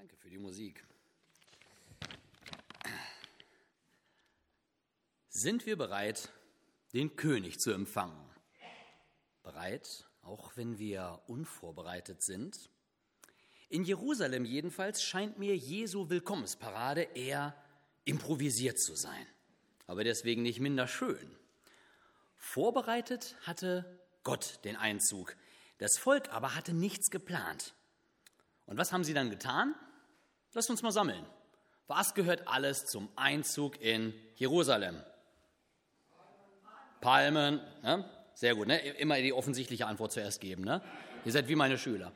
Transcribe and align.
Danke 0.00 0.16
für 0.16 0.30
die 0.30 0.38
Musik. 0.38 0.82
Sind 5.28 5.66
wir 5.66 5.76
bereit, 5.76 6.30
den 6.94 7.16
König 7.16 7.58
zu 7.58 7.70
empfangen? 7.70 8.18
Bereit, 9.42 10.08
auch 10.22 10.56
wenn 10.56 10.78
wir 10.78 11.20
unvorbereitet 11.26 12.22
sind? 12.22 12.70
In 13.68 13.84
Jerusalem 13.84 14.46
jedenfalls 14.46 15.02
scheint 15.02 15.38
mir 15.38 15.54
Jesu 15.54 16.08
Willkommensparade 16.08 17.02
eher 17.02 17.54
improvisiert 18.06 18.80
zu 18.80 18.94
sein, 18.94 19.26
aber 19.86 20.02
deswegen 20.02 20.40
nicht 20.40 20.60
minder 20.60 20.88
schön. 20.88 21.36
Vorbereitet 22.36 23.36
hatte 23.42 24.00
Gott 24.22 24.60
den 24.64 24.76
Einzug, 24.76 25.36
das 25.76 25.98
Volk 25.98 26.30
aber 26.32 26.54
hatte 26.54 26.72
nichts 26.72 27.10
geplant. 27.10 27.74
Und 28.64 28.78
was 28.78 28.92
haben 28.92 29.04
sie 29.04 29.12
dann 29.12 29.28
getan? 29.28 29.74
Lasst 30.52 30.70
uns 30.70 30.82
mal 30.82 30.92
sammeln. 30.92 31.24
Was 31.86 32.14
gehört 32.14 32.46
alles 32.46 32.86
zum 32.86 33.08
Einzug 33.16 33.80
in 33.80 34.14
Jerusalem? 34.36 35.02
Palmen. 37.00 37.60
Ne? 37.82 38.08
Sehr 38.34 38.54
gut, 38.54 38.68
ne? 38.68 38.78
immer 38.96 39.20
die 39.20 39.32
offensichtliche 39.32 39.86
Antwort 39.86 40.12
zuerst 40.12 40.40
geben. 40.40 40.64
Ne? 40.64 40.82
Ihr 41.24 41.32
seid 41.32 41.48
wie 41.48 41.56
meine 41.56 41.78
Schüler. 41.78 42.12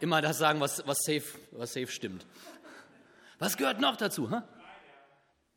Immer 0.00 0.22
das 0.22 0.38
sagen, 0.38 0.60
was, 0.60 0.86
was, 0.86 0.98
safe, 1.04 1.24
was 1.52 1.72
safe 1.72 1.88
stimmt. 1.88 2.26
Was 3.38 3.56
gehört 3.56 3.80
noch 3.80 3.96
dazu? 3.96 4.30
Hä? 4.30 4.42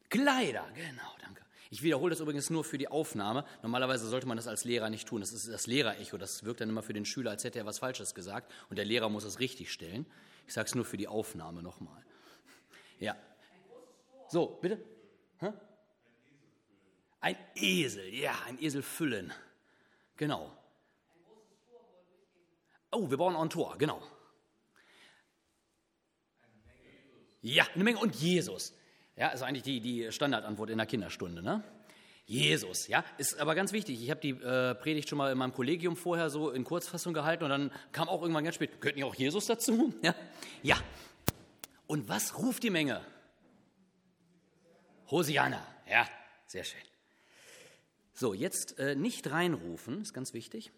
Kleider, 0.10 0.66
genau, 0.74 1.16
danke. 1.22 1.42
Ich 1.70 1.84
wiederhole 1.84 2.12
das 2.12 2.22
übrigens 2.22 2.50
nur 2.50 2.64
für 2.64 2.78
die 2.78 2.88
Aufnahme. 2.88 3.46
Normalerweise 3.62 4.08
sollte 4.08 4.28
man 4.28 4.38
das 4.38 4.48
als 4.48 4.64
Lehrer 4.64 4.90
nicht 4.90 5.08
tun. 5.08 5.22
Das 5.22 5.34
ist 5.34 5.48
das 5.48 5.68
Lehrerecho. 5.68 6.18
Das 6.18 6.46
wirkt 6.46 6.62
dann 6.62 6.70
immer 6.70 6.84
für 6.84 6.94
den 6.94 7.06
Schüler, 7.06 7.32
als 7.32 7.44
hätte 7.44 7.60
er 7.60 7.66
was 7.66 7.80
Falsches 7.80 8.16
gesagt. 8.16 8.52
Und 8.70 8.78
der 8.78 8.86
Lehrer 8.86 9.10
muss 9.10 9.26
es 9.26 9.40
richtig 9.40 9.72
stellen. 9.72 10.06
Ich 10.48 10.54
sage 10.54 10.68
es 10.68 10.76
nur 10.76 10.86
für 10.86 10.98
die 10.98 11.08
Aufnahme 11.08 11.62
nochmal. 11.62 12.04
Ja. 13.00 13.16
So, 14.30 14.58
bitte? 14.62 14.84
Hä? 15.40 15.52
Ein 17.20 17.38
Esel, 17.56 18.14
ja, 18.14 18.34
ein 18.48 18.62
Esel 18.62 18.82
füllen. 18.82 19.34
Genau. 20.16 20.58
Oh, 22.92 23.10
wir 23.10 23.18
bauen 23.18 23.36
auch 23.36 23.42
ein 23.42 23.50
Tor, 23.50 23.78
genau. 23.78 24.02
Ja, 27.42 27.68
eine 27.74 27.84
Menge. 27.84 28.00
Und 28.00 28.16
Jesus. 28.16 28.74
Ja, 29.16 29.30
ist 29.30 29.42
eigentlich 29.42 29.64
die, 29.64 29.82
die 29.82 30.12
Standardantwort 30.12 30.70
in 30.70 30.78
der 30.78 30.88
Kinderstunde, 30.88 31.42
ne? 31.42 31.64
Jesus, 32.30 32.88
ja, 32.88 33.06
ist 33.18 33.40
aber 33.40 33.56
ganz 33.56 33.72
wichtig. 33.72 34.04
Ich 34.04 34.12
habe 34.12 34.20
die 34.20 34.32
äh, 34.32 34.76
Predigt 34.76 35.08
schon 35.08 35.18
mal 35.18 35.32
in 35.32 35.38
meinem 35.38 35.54
Kollegium 35.54 35.96
vorher 35.96 36.30
so 36.30 36.52
in 36.52 36.66
Kurzfassung 36.66 37.14
gehalten 37.14 37.46
und 37.46 37.50
dann 37.50 37.72
kam 37.94 38.10
auch 38.10 38.22
irgendwann 38.22 38.44
ganz 38.44 38.56
spät, 38.56 38.82
könnten 38.82 39.00
ihr 39.00 39.08
auch 39.08 39.16
Jesus 39.16 39.46
dazu? 39.46 39.94
Ja, 40.02 40.14
ja. 40.62 40.78
Und 41.88 42.10
was 42.10 42.38
ruft 42.38 42.64
die 42.64 42.70
Menge? 42.70 43.02
Hosianna, 45.10 45.66
ja, 45.90 46.06
sehr 46.48 46.66
schön. 46.66 46.82
So, 48.12 48.34
jetzt 48.34 48.78
äh, 48.78 48.96
nicht 48.96 49.32
reinrufen, 49.32 50.02
ist 50.02 50.14
ganz 50.14 50.34
wichtig. 50.34 50.74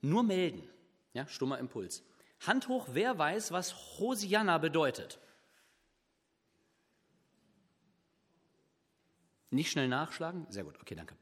Nur 0.00 0.24
melden, 0.24 0.68
ja, 1.12 1.28
stummer 1.28 1.58
Impuls. 1.58 2.02
Hand 2.40 2.66
hoch, 2.66 2.88
wer 2.90 3.16
weiß, 3.16 3.52
was 3.52 4.00
Hosianna 4.00 4.58
bedeutet? 4.58 5.20
Nicht 9.50 9.70
schnell 9.70 9.88
nachschlagen? 9.88 10.46
Sehr 10.50 10.64
gut, 10.64 10.78
okay, 10.80 10.94
danke. 10.94 11.16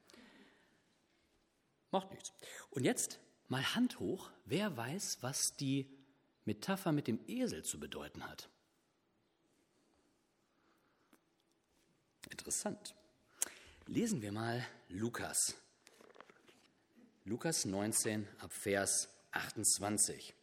Macht 1.91 2.10
nichts. 2.10 2.32
Und 2.70 2.84
jetzt 2.84 3.20
mal 3.48 3.74
Hand 3.74 4.00
hoch. 4.00 4.30
Wer 4.44 4.77
weiß, 4.77 5.19
was 5.22 5.56
die 5.56 5.88
Metapher 6.44 6.92
mit 6.92 7.06
dem 7.06 7.20
Esel 7.27 7.64
zu 7.64 7.78
bedeuten 7.78 8.24
hat? 8.28 8.48
Interessant. 12.30 12.94
Lesen 13.86 14.20
wir 14.22 14.32
mal 14.32 14.66
Lukas. 14.88 15.54
Lukas 17.25 17.65
19 17.65 18.28
ab 18.38 18.53
Vers 18.53 19.09
28. 19.32 20.35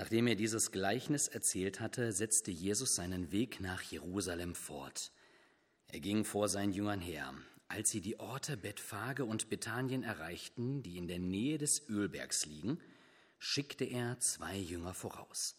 Nachdem 0.00 0.28
er 0.28 0.34
dieses 0.34 0.72
Gleichnis 0.72 1.28
erzählt 1.28 1.78
hatte, 1.78 2.12
setzte 2.12 2.50
Jesus 2.50 2.94
seinen 2.94 3.32
Weg 3.32 3.60
nach 3.60 3.82
Jerusalem 3.82 4.54
fort. 4.54 5.12
Er 5.88 6.00
ging 6.00 6.24
vor 6.24 6.48
seinen 6.48 6.72
Jüngern 6.72 7.02
her. 7.02 7.34
Als 7.68 7.90
sie 7.90 8.00
die 8.00 8.18
Orte 8.18 8.56
Bethphage 8.56 9.26
und 9.26 9.50
Bethanien 9.50 10.02
erreichten, 10.02 10.82
die 10.82 10.96
in 10.96 11.06
der 11.06 11.18
Nähe 11.18 11.58
des 11.58 11.86
Ölbergs 11.90 12.46
liegen, 12.46 12.78
schickte 13.38 13.84
er 13.84 14.18
zwei 14.20 14.56
Jünger 14.56 14.94
voraus. 14.94 15.54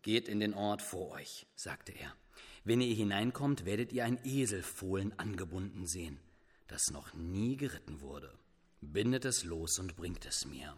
Geht 0.00 0.26
in 0.26 0.40
den 0.40 0.54
Ort 0.54 0.80
vor 0.80 1.10
euch, 1.10 1.46
sagte 1.54 1.92
er. 1.92 2.16
Wenn 2.64 2.80
ihr 2.80 2.94
hineinkommt, 2.94 3.66
werdet 3.66 3.92
ihr 3.92 4.06
ein 4.06 4.18
Eselfohlen 4.24 5.18
angebunden 5.18 5.86
sehen, 5.86 6.18
das 6.66 6.90
noch 6.90 7.12
nie 7.12 7.58
geritten 7.58 8.00
wurde. 8.00 8.32
Bindet 8.80 9.26
es 9.26 9.44
los 9.44 9.78
und 9.78 9.96
bringt 9.96 10.24
es 10.24 10.46
mir. 10.46 10.74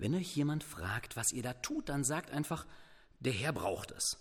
Wenn 0.00 0.14
euch 0.14 0.34
jemand 0.34 0.64
fragt, 0.64 1.14
was 1.14 1.30
ihr 1.30 1.42
da 1.42 1.52
tut, 1.52 1.90
dann 1.90 2.04
sagt 2.04 2.30
einfach, 2.30 2.66
der 3.18 3.34
Herr 3.34 3.52
braucht 3.52 3.90
es. 3.90 4.16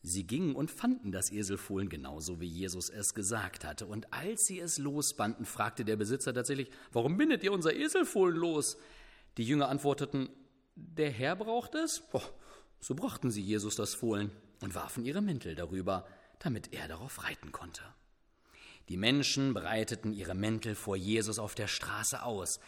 Sie 0.00 0.26
gingen 0.26 0.56
und 0.56 0.70
fanden 0.70 1.12
das 1.12 1.30
Eselfohlen 1.30 1.90
genauso, 1.90 2.40
wie 2.40 2.46
Jesus 2.46 2.88
es 2.88 3.12
gesagt 3.12 3.66
hatte. 3.66 3.84
Und 3.84 4.10
als 4.14 4.46
sie 4.46 4.58
es 4.58 4.78
losbanden, 4.78 5.44
fragte 5.44 5.84
der 5.84 5.96
Besitzer 5.96 6.32
tatsächlich, 6.32 6.70
warum 6.92 7.18
bindet 7.18 7.44
ihr 7.44 7.52
unser 7.52 7.74
Eselfohlen 7.74 8.34
los? 8.34 8.78
Die 9.36 9.44
Jünger 9.44 9.68
antworteten, 9.68 10.30
der 10.76 11.10
Herr 11.10 11.36
braucht 11.36 11.74
es? 11.74 12.02
Oh, 12.14 12.22
so 12.80 12.94
brachten 12.94 13.30
sie 13.30 13.42
Jesus 13.42 13.76
das 13.76 13.94
Fohlen 13.94 14.30
und 14.62 14.74
warfen 14.74 15.04
ihre 15.04 15.20
Mäntel 15.20 15.54
darüber, 15.54 16.06
damit 16.38 16.72
er 16.72 16.88
darauf 16.88 17.22
reiten 17.22 17.52
konnte. 17.52 17.82
Die 18.88 18.96
Menschen 18.96 19.52
breiteten 19.52 20.14
ihre 20.14 20.34
Mäntel 20.34 20.74
vor 20.74 20.96
Jesus 20.96 21.38
auf 21.38 21.54
der 21.54 21.68
Straße 21.68 22.22
aus. 22.22 22.60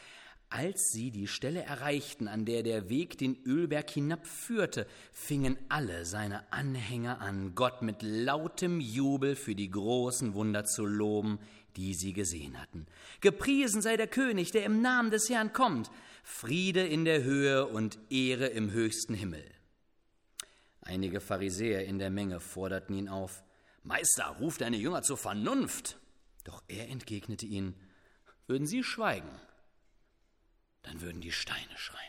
Als 0.51 0.91
sie 0.93 1.11
die 1.11 1.27
Stelle 1.27 1.63
erreichten, 1.63 2.29
an 2.29 2.45
der 2.45 2.63
der 2.63 2.89
Weg 2.89 3.19
den 3.19 3.43
Ölberg 3.45 3.91
hinabführte, 3.91 4.87
fingen 5.13 5.59
alle 5.69 6.05
seine 6.05 6.53
Anhänger 6.53 7.21
an, 7.21 7.55
Gott 7.55 7.83
mit 7.83 8.03
lautem 8.03 8.81
Jubel 8.81 9.35
für 9.35 9.55
die 9.55 9.71
großen 9.71 10.35
Wunder 10.35 10.65
zu 10.65 10.87
loben, 10.87 11.41
die 11.77 11.95
sie 11.95 12.13
gesehen 12.13 12.61
hatten. 12.61 12.87
Gepriesen 13.21 13.83
sei 13.83 13.97
der 13.97 14.07
König, 14.07 14.53
der 14.53 14.65
im 14.65 14.81
Namen 14.81 15.11
des 15.11 15.29
Herrn 15.29 15.53
kommt, 15.53 15.91
Friede 16.23 16.87
in 16.87 17.05
der 17.05 17.25
Höhe 17.25 17.67
und 17.67 17.99
Ehre 18.11 18.47
im 18.47 18.71
höchsten 18.71 19.15
Himmel. 19.15 19.45
Einige 20.81 21.21
Pharisäer 21.21 21.85
in 21.85 21.99
der 21.99 22.11
Menge 22.11 22.41
forderten 22.41 22.95
ihn 22.95 23.09
auf, 23.09 23.43
Meister, 23.83 24.37
ruf 24.41 24.57
deine 24.57 24.77
Jünger 24.77 25.03
zur 25.03 25.17
Vernunft. 25.17 25.99
Doch 26.45 26.63
er 26.69 26.89
entgegnete 26.89 27.47
ihnen, 27.47 27.75
würden 28.47 28.67
sie 28.67 28.83
schweigen, 28.83 29.29
dann 30.85 31.01
würden 31.01 31.21
die 31.21 31.33
Steine 31.33 31.77
schreien. 31.77 32.01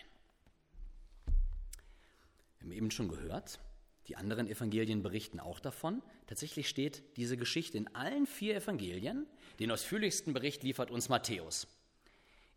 Wir 2.59 2.65
haben 2.67 2.71
eben 2.71 2.91
schon 2.91 3.09
gehört, 3.09 3.59
die 4.07 4.15
anderen 4.15 4.47
Evangelien 4.47 5.01
berichten 5.01 5.39
auch 5.39 5.59
davon. 5.59 6.03
Tatsächlich 6.27 6.69
steht 6.69 7.03
diese 7.17 7.37
Geschichte 7.37 7.77
in 7.77 7.93
allen 7.95 8.27
vier 8.27 8.55
Evangelien. 8.55 9.25
Den 9.59 9.71
ausführlichsten 9.71 10.33
Bericht 10.33 10.63
liefert 10.63 10.91
uns 10.91 11.09
Matthäus. 11.09 11.67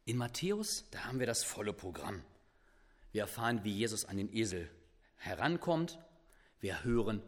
In 0.04 0.16
Matthäus, 0.16 0.84
da 0.90 1.04
haben 1.04 1.18
wir 1.18 1.26
das 1.26 1.44
volle 1.44 1.72
Programm. 1.72 2.22
Wir 3.12 3.22
erfahren, 3.22 3.64
wie 3.64 3.72
Jesus 3.72 4.04
an 4.04 4.18
den 4.18 4.34
Esel 4.34 4.70
herankommt. 5.16 5.98
Wir 6.60 6.84
hören, 6.84 7.22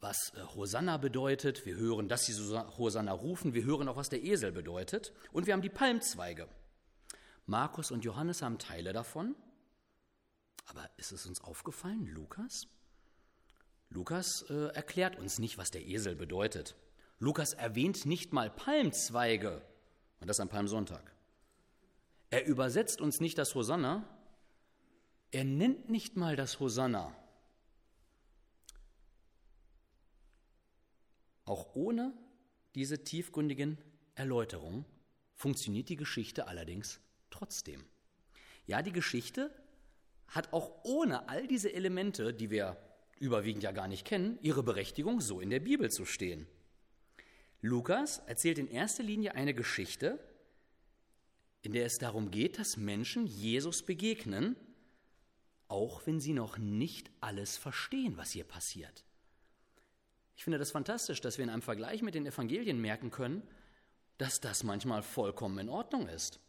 was 0.00 0.32
äh, 0.34 0.42
Hosanna 0.54 0.96
bedeutet. 0.96 1.66
Wir 1.66 1.76
hören, 1.76 2.08
dass 2.08 2.26
sie 2.26 2.34
Hosanna 2.78 3.12
rufen. 3.12 3.54
Wir 3.54 3.64
hören 3.64 3.88
auch, 3.88 3.96
was 3.96 4.08
der 4.08 4.22
Esel 4.22 4.52
bedeutet. 4.52 5.12
Und 5.32 5.46
wir 5.46 5.52
haben 5.52 5.62
die 5.62 5.68
Palmzweige. 5.68 6.48
Markus 7.50 7.90
und 7.90 8.04
Johannes 8.04 8.42
haben 8.42 8.58
Teile 8.58 8.92
davon. 8.92 9.34
Aber 10.66 10.88
ist 10.98 11.10
es 11.10 11.26
uns 11.26 11.40
aufgefallen, 11.40 12.06
Lukas? 12.06 12.68
Lukas 13.88 14.42
äh, 14.48 14.68
erklärt 14.68 15.18
uns 15.18 15.40
nicht, 15.40 15.58
was 15.58 15.72
der 15.72 15.84
Esel 15.84 16.14
bedeutet. 16.14 16.76
Lukas 17.18 17.52
erwähnt 17.54 18.06
nicht 18.06 18.32
mal 18.32 18.50
Palmzweige, 18.50 19.62
und 20.20 20.28
das 20.28 20.38
am 20.38 20.48
Palmsonntag. 20.48 21.12
Er 22.30 22.46
übersetzt 22.46 23.00
uns 23.00 23.18
nicht 23.18 23.36
das 23.36 23.52
Hosanna, 23.56 24.08
er 25.32 25.44
nennt 25.44 25.90
nicht 25.90 26.16
mal 26.16 26.36
das 26.36 26.60
Hosanna. 26.60 27.12
Auch 31.46 31.74
ohne 31.74 32.12
diese 32.76 33.02
tiefgründigen 33.02 33.76
Erläuterungen 34.14 34.84
funktioniert 35.34 35.88
die 35.88 35.96
Geschichte 35.96 36.46
allerdings 36.46 37.00
trotzdem. 37.40 37.84
Ja, 38.66 38.82
die 38.82 38.92
Geschichte 38.92 39.50
hat 40.28 40.52
auch 40.52 40.84
ohne 40.84 41.28
all 41.28 41.46
diese 41.46 41.72
Elemente, 41.72 42.32
die 42.32 42.50
wir 42.50 42.76
überwiegend 43.18 43.64
ja 43.64 43.72
gar 43.72 43.88
nicht 43.88 44.06
kennen, 44.06 44.38
ihre 44.40 44.62
Berechtigung, 44.62 45.20
so 45.20 45.40
in 45.40 45.50
der 45.50 45.60
Bibel 45.60 45.90
zu 45.90 46.04
stehen. 46.04 46.46
Lukas 47.60 48.18
erzählt 48.26 48.58
in 48.58 48.68
erster 48.68 49.02
Linie 49.02 49.34
eine 49.34 49.54
Geschichte, 49.54 50.18
in 51.62 51.72
der 51.72 51.84
es 51.84 51.98
darum 51.98 52.30
geht, 52.30 52.58
dass 52.58 52.76
Menschen 52.76 53.26
Jesus 53.26 53.82
begegnen 53.82 54.56
auch 55.70 56.04
wenn 56.04 56.18
sie 56.18 56.32
noch 56.32 56.58
nicht 56.58 57.10
alles 57.20 57.56
verstehen, 57.56 58.16
was 58.16 58.32
hier 58.32 58.44
passiert. 58.44 59.04
Ich 60.34 60.42
finde 60.42 60.58
das 60.58 60.72
fantastisch, 60.72 61.20
dass 61.20 61.38
wir 61.38 61.44
in 61.44 61.50
einem 61.50 61.62
Vergleich 61.62 62.02
mit 62.02 62.16
den 62.16 62.26
Evangelien 62.26 62.80
merken 62.80 63.10
können, 63.10 63.42
dass 64.18 64.40
das 64.40 64.64
manchmal 64.64 65.02
vollkommen 65.02 65.58
in 65.58 65.68
Ordnung 65.68 66.08
ist. 66.08 66.40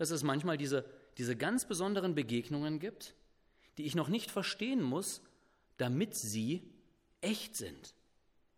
Dass 0.00 0.08
es 0.08 0.22
manchmal 0.22 0.56
diese, 0.56 0.86
diese 1.18 1.36
ganz 1.36 1.66
besonderen 1.66 2.14
Begegnungen 2.14 2.78
gibt, 2.78 3.14
die 3.76 3.84
ich 3.84 3.94
noch 3.94 4.08
nicht 4.08 4.30
verstehen 4.30 4.80
muss, 4.82 5.20
damit 5.76 6.16
sie 6.16 6.62
echt 7.20 7.54
sind, 7.54 7.94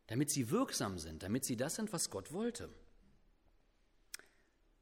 damit 0.06 0.30
sie 0.30 0.50
wirksam 0.52 1.00
sind, 1.00 1.24
damit 1.24 1.44
sie 1.44 1.56
das 1.56 1.74
sind, 1.74 1.92
was 1.92 2.10
Gott 2.10 2.32
wollte. 2.32 2.72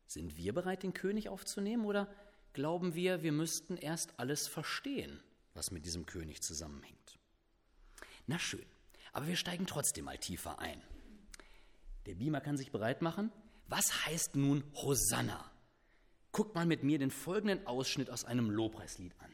Sind 0.06 0.36
wir 0.36 0.52
bereit, 0.52 0.82
den 0.82 0.92
König 0.92 1.30
aufzunehmen 1.30 1.86
oder 1.86 2.14
glauben 2.52 2.94
wir, 2.94 3.22
wir 3.22 3.32
müssten 3.32 3.78
erst 3.78 4.20
alles 4.20 4.46
verstehen, 4.46 5.18
was 5.54 5.70
mit 5.70 5.86
diesem 5.86 6.04
König 6.04 6.42
zusammenhängt? 6.42 7.18
Na 8.26 8.38
schön, 8.38 8.66
aber 9.14 9.28
wir 9.28 9.36
steigen 9.36 9.66
trotzdem 9.66 10.04
mal 10.04 10.18
tiefer 10.18 10.58
ein. 10.58 10.82
Der 12.04 12.16
Beamer 12.16 12.42
kann 12.42 12.58
sich 12.58 12.70
bereit 12.70 13.00
machen. 13.00 13.32
Was 13.66 14.04
heißt 14.04 14.36
nun 14.36 14.62
Hosanna? 14.74 15.49
Guckt 16.32 16.54
mal 16.54 16.66
mit 16.66 16.82
mir 16.84 16.98
den 16.98 17.10
folgenden 17.10 17.66
Ausschnitt 17.66 18.10
aus 18.10 18.24
einem 18.24 18.50
Lobpreislied 18.50 19.12
an. 19.18 19.30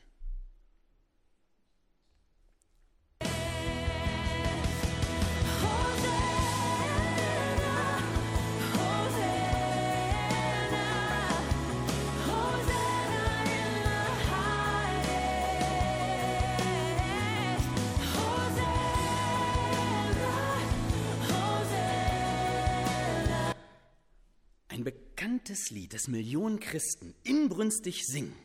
Bekanntes 24.84 25.70
Lied, 25.70 25.94
das 25.94 26.08
Millionen 26.08 26.60
Christen 26.60 27.14
inbrünstig 27.24 28.04
singen. 28.06 28.36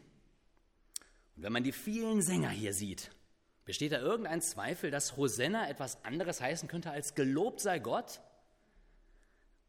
Und 1.36 1.44
wenn 1.44 1.54
man 1.54 1.63
die 1.63 1.72
vielen 1.72 2.22
Sänger 2.22 2.50
hier 2.50 2.74
sieht, 2.74 3.12
besteht 3.66 3.92
da 3.92 4.00
irgendein 4.00 4.42
Zweifel, 4.42 4.92
dass 4.92 5.18
Hosanna 5.18 5.69
etwas 5.69 6.04
anderes 6.04 6.42
heißen 6.42 6.68
könnte 6.68 6.92
als 6.92 7.16
gelobt 7.16 7.62
sei 7.62 7.80
Gott? 7.80 8.22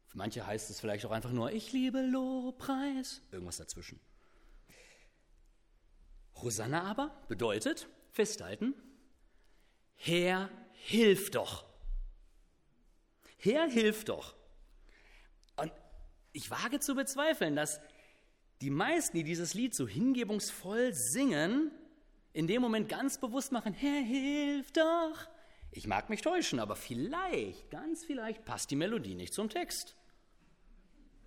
Für 0.07 0.17
manche 0.17 0.45
heißt 0.45 0.69
es 0.69 0.79
vielleicht 0.79 1.05
auch 1.05 1.11
einfach 1.11 1.31
nur, 1.31 1.51
ich 1.51 1.71
liebe 1.71 2.01
Lobpreis, 2.01 3.21
irgendwas 3.31 3.57
dazwischen. 3.57 3.99
Hosanna 6.35 6.83
aber 6.83 7.23
bedeutet, 7.27 7.87
festhalten, 8.11 8.75
Herr, 9.95 10.49
hilf 10.73 11.31
doch. 11.31 11.65
Herr, 13.37 13.67
hilf 13.67 14.05
doch. 14.05 14.35
Ich 16.33 16.49
wage 16.51 16.79
zu 16.79 16.95
bezweifeln, 16.95 17.55
dass 17.55 17.79
die 18.61 18.71
meisten, 18.71 19.17
die 19.17 19.23
dieses 19.23 19.53
Lied 19.53 19.75
so 19.75 19.87
hingebungsvoll 19.87 20.93
singen, 20.93 21.71
in 22.33 22.47
dem 22.47 22.61
Moment 22.61 22.89
ganz 22.89 23.19
bewusst 23.19 23.51
machen, 23.51 23.73
Herr, 23.73 24.01
hilf 24.01 24.71
doch. 24.71 25.27
Ich 25.71 25.87
mag 25.87 26.09
mich 26.09 26.21
täuschen, 26.21 26.59
aber 26.59 26.75
vielleicht, 26.75 27.69
ganz 27.69 28.03
vielleicht 28.03 28.45
passt 28.45 28.71
die 28.71 28.75
Melodie 28.75 29.15
nicht 29.15 29.33
zum 29.33 29.49
Text. 29.49 29.95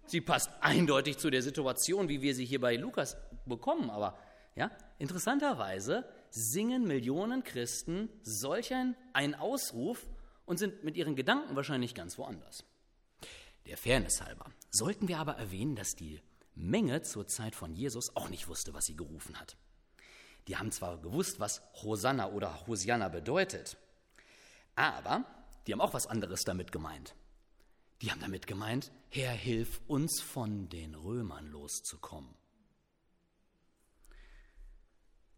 Sie 0.06 0.20
passt 0.20 0.50
eindeutig 0.61 1.19
zu 1.19 1.31
der 1.31 1.43
Situation, 1.43 2.09
wie 2.09 2.23
wir 2.23 2.35
sie 2.35 2.44
hier 2.44 2.61
bei 2.61 2.76
Lukas 2.76 3.17
bekommen, 3.44 3.91
aber 3.91 4.19
ja, 4.55 4.70
interessanterweise 4.99 6.05
singen 6.31 6.85
Millionen 6.85 7.44
Christen 7.44 8.09
solch 8.23 8.73
einen 9.12 9.35
Ausruf 9.35 10.06
und 10.44 10.59
sind 10.59 10.85
mit 10.85 10.97
ihren 10.97 11.17
Gedanken 11.17 11.55
wahrscheinlich 11.56 11.94
ganz 11.94 12.19
woanders. 12.19 12.64
Der 13.67 13.77
Fairness 13.77 14.21
halber 14.23 14.51
sollten 14.71 15.09
wir 15.09 15.19
aber 15.19 15.37
erwähnen, 15.37 15.77
dass 15.77 15.95
die 15.97 16.21
Menge 16.55 17.03
zur 17.03 17.27
Zeit 17.27 17.55
von 17.55 17.75
Jesus 17.75 18.15
auch 18.17 18.29
nicht 18.29 18.49
wusste, 18.49 18.75
was 18.75 18.87
sie 18.87 18.97
gerufen 18.97 19.39
hat. 19.39 19.57
Die 20.49 20.57
haben 20.57 20.71
zwar 20.71 20.99
gewusst, 20.99 21.41
was 21.41 21.63
Hosanna 21.83 22.31
oder 22.31 22.67
Hosianna 22.67 23.09
bedeutet, 23.09 23.77
aber 24.77 25.25
die 25.67 25.73
haben 25.73 25.81
auch 25.81 25.95
was 25.95 26.07
anderes 26.07 26.45
damit 26.45 26.71
gemeint. 26.71 27.15
Die 28.03 28.11
haben 28.11 28.21
damit 28.21 28.47
gemeint, 28.47 28.93
Herr, 29.11 29.33
hilf 29.33 29.81
uns 29.87 30.21
von 30.21 30.69
den 30.69 30.95
Römern 30.95 31.47
loszukommen. 31.47 32.35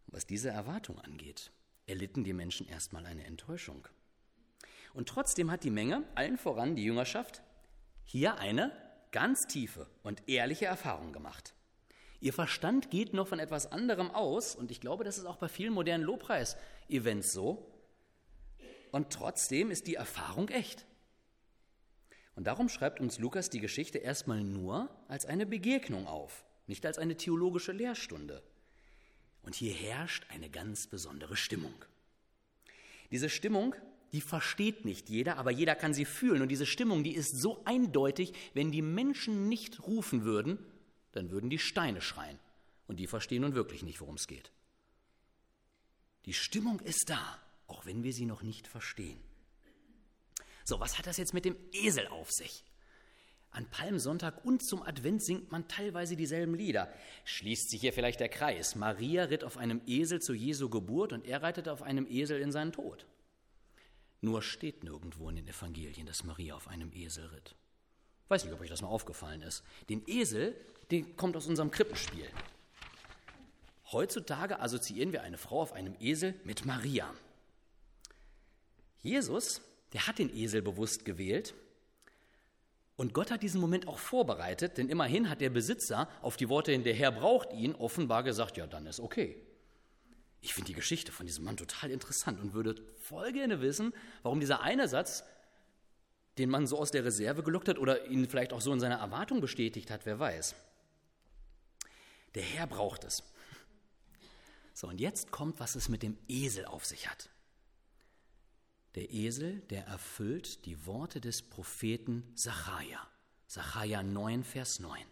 Was 0.07 0.25
diese 0.25 0.49
Erwartung 0.49 0.99
angeht, 0.99 1.51
erlitten 1.85 2.23
die 2.23 2.33
Menschen 2.33 2.67
erstmal 2.67 3.05
eine 3.05 3.25
Enttäuschung. 3.25 3.87
Und 4.93 5.07
trotzdem 5.07 5.49
hat 5.51 5.63
die 5.63 5.69
Menge, 5.69 6.03
allen 6.15 6.37
voran 6.37 6.75
die 6.75 6.83
Jüngerschaft, 6.83 7.41
hier 8.09 8.39
eine 8.39 8.71
ganz 9.11 9.45
tiefe 9.45 9.85
und 10.01 10.27
ehrliche 10.27 10.65
Erfahrung 10.65 11.13
gemacht. 11.13 11.53
Ihr 12.19 12.33
Verstand 12.33 12.89
geht 12.89 13.13
noch 13.13 13.27
von 13.27 13.37
etwas 13.37 13.71
anderem 13.71 14.09
aus 14.09 14.55
und 14.55 14.71
ich 14.71 14.81
glaube, 14.81 15.03
das 15.03 15.19
ist 15.19 15.25
auch 15.25 15.37
bei 15.37 15.47
vielen 15.47 15.73
modernen 15.73 16.03
Lobpreis-Events 16.03 17.31
so. 17.31 17.71
Und 18.91 19.11
trotzdem 19.11 19.69
ist 19.69 19.85
die 19.85 19.93
Erfahrung 19.93 20.49
echt. 20.49 20.87
Und 22.35 22.45
darum 22.45 22.67
schreibt 22.67 22.99
uns 22.99 23.19
Lukas 23.19 23.51
die 23.51 23.59
Geschichte 23.59 23.99
erstmal 23.99 24.43
nur 24.43 24.89
als 25.07 25.27
eine 25.27 25.45
Begegnung 25.45 26.07
auf, 26.07 26.45
nicht 26.65 26.87
als 26.87 26.97
eine 26.97 27.15
theologische 27.15 27.73
Lehrstunde. 27.73 28.41
Und 29.43 29.53
hier 29.53 29.73
herrscht 29.73 30.25
eine 30.29 30.49
ganz 30.49 30.87
besondere 30.87 31.35
Stimmung. 31.35 31.85
Diese 33.11 33.29
Stimmung 33.29 33.75
die 34.11 34.21
versteht 34.21 34.85
nicht 34.85 35.09
jeder, 35.09 35.37
aber 35.37 35.51
jeder 35.51 35.75
kann 35.75 35.93
sie 35.93 36.05
fühlen. 36.05 36.41
Und 36.41 36.49
diese 36.49 36.65
Stimmung, 36.65 37.03
die 37.03 37.15
ist 37.15 37.39
so 37.39 37.63
eindeutig, 37.65 38.33
wenn 38.53 38.71
die 38.71 38.81
Menschen 38.81 39.47
nicht 39.47 39.85
rufen 39.85 40.23
würden, 40.23 40.57
dann 41.11 41.31
würden 41.31 41.49
die 41.49 41.59
Steine 41.59 42.01
schreien. 42.01 42.39
Und 42.87 42.97
die 42.97 43.07
verstehen 43.07 43.43
nun 43.43 43.55
wirklich 43.55 43.83
nicht, 43.83 44.01
worum 44.01 44.15
es 44.15 44.27
geht. 44.27 44.51
Die 46.25 46.33
Stimmung 46.33 46.79
ist 46.79 47.09
da, 47.09 47.39
auch 47.67 47.85
wenn 47.85 48.03
wir 48.03 48.13
sie 48.13 48.25
noch 48.25 48.41
nicht 48.41 48.67
verstehen. 48.67 49.19
So, 50.65 50.79
was 50.79 50.97
hat 50.97 51.07
das 51.07 51.17
jetzt 51.17 51.33
mit 51.33 51.45
dem 51.45 51.55
Esel 51.71 52.07
auf 52.07 52.29
sich? 52.31 52.63
An 53.51 53.67
Palmsonntag 53.69 54.45
und 54.45 54.63
zum 54.63 54.83
Advent 54.83 55.23
singt 55.23 55.51
man 55.51 55.67
teilweise 55.67 56.15
dieselben 56.15 56.53
Lieder. 56.53 56.93
Schließt 57.25 57.71
sich 57.71 57.81
hier 57.81 57.93
vielleicht 57.93 58.19
der 58.19 58.29
Kreis. 58.29 58.75
Maria 58.75 59.23
ritt 59.23 59.43
auf 59.43 59.57
einem 59.57 59.81
Esel 59.87 60.19
zu 60.21 60.33
Jesu 60.33 60.69
Geburt 60.69 61.13
und 61.13 61.25
er 61.25 61.41
reitete 61.41 61.71
auf 61.71 61.81
einem 61.81 62.05
Esel 62.07 62.39
in 62.41 62.51
seinen 62.51 62.71
Tod. 62.71 63.07
Nur 64.21 64.41
steht 64.41 64.83
nirgendwo 64.83 65.29
in 65.29 65.37
den 65.37 65.47
Evangelien, 65.47 66.05
dass 66.05 66.23
Maria 66.23 66.55
auf 66.55 66.67
einem 66.67 66.91
Esel 66.93 67.25
ritt. 67.27 67.55
Ich 68.23 68.29
weiß 68.29 68.43
nicht, 68.43 68.53
ob 68.53 68.61
euch 68.61 68.69
das 68.69 68.81
mal 68.81 68.89
aufgefallen 68.89 69.41
ist. 69.41 69.63
Den 69.89 70.03
Esel, 70.07 70.55
den 70.91 71.15
kommt 71.15 71.35
aus 71.35 71.47
unserem 71.47 71.71
Krippenspiel. 71.71 72.29
Heutzutage 73.91 74.59
assoziieren 74.59 75.13
wir 75.13 75.23
eine 75.23 75.37
Frau 75.37 75.61
auf 75.61 75.73
einem 75.73 75.95
Esel 75.99 76.35
mit 76.43 76.65
Maria. 76.65 77.11
Jesus, 79.01 79.61
der 79.93 80.05
hat 80.05 80.19
den 80.19 80.35
Esel 80.35 80.61
bewusst 80.61 81.05
gewählt 81.05 81.55
und 82.99 83.13
Gott 83.13 83.31
hat 83.31 83.43
diesen 83.43 83.61
Moment 83.61 83.87
auch 83.87 83.97
vorbereitet, 83.97 84.77
denn 84.77 84.89
immerhin 84.89 85.29
hat 85.29 85.39
der 85.39 85.49
Besitzer 85.49 86.09
auf 86.21 86.35
die 86.35 86.49
Worte 86.49 86.73
hin, 86.73 86.83
der 86.83 86.93
Herr 86.93 87.13
braucht 87.13 87.53
ihn, 87.53 87.73
offenbar 87.73 88.23
gesagt, 88.23 88.57
ja, 88.57 88.67
dann 88.67 88.85
ist 88.85 88.99
okay. 88.99 89.41
Ich 90.41 90.53
finde 90.53 90.67
die 90.67 90.73
Geschichte 90.73 91.11
von 91.11 91.25
diesem 91.25 91.43
Mann 91.43 91.57
total 91.57 91.91
interessant 91.91 92.39
und 92.39 92.53
würde 92.53 92.75
voll 92.99 93.31
gerne 93.33 93.61
wissen, 93.61 93.93
warum 94.23 94.39
dieser 94.39 94.61
eine 94.61 94.87
Satz, 94.87 95.23
den 96.37 96.49
man 96.49 96.67
so 96.67 96.79
aus 96.79 96.91
der 96.91 97.03
Reserve 97.03 97.43
gelockt 97.43 97.67
hat 97.67 97.77
oder 97.77 98.05
ihn 98.05 98.29
vielleicht 98.29 98.53
auch 98.53 98.61
so 98.61 98.71
in 98.71 98.79
seiner 98.79 98.99
Erwartung 98.99 99.41
bestätigt 99.41 99.91
hat, 99.91 100.05
wer 100.05 100.19
weiß. 100.19 100.55
Der 102.35 102.43
Herr 102.43 102.67
braucht 102.67 103.03
es. 103.03 103.23
So, 104.73 104.87
und 104.87 105.01
jetzt 105.01 105.31
kommt, 105.31 105.59
was 105.59 105.75
es 105.75 105.89
mit 105.89 106.03
dem 106.03 106.17
Esel 106.29 106.65
auf 106.65 106.85
sich 106.85 107.09
hat. 107.09 107.29
Der 108.95 109.11
Esel, 109.11 109.59
der 109.69 109.85
erfüllt 109.85 110.65
die 110.65 110.85
Worte 110.85 111.19
des 111.19 111.41
Propheten 111.41 112.31
Sacharja. 112.35 113.05
Sacharja 113.47 114.03
9, 114.03 114.43
Vers 114.43 114.79
9. 114.79 115.05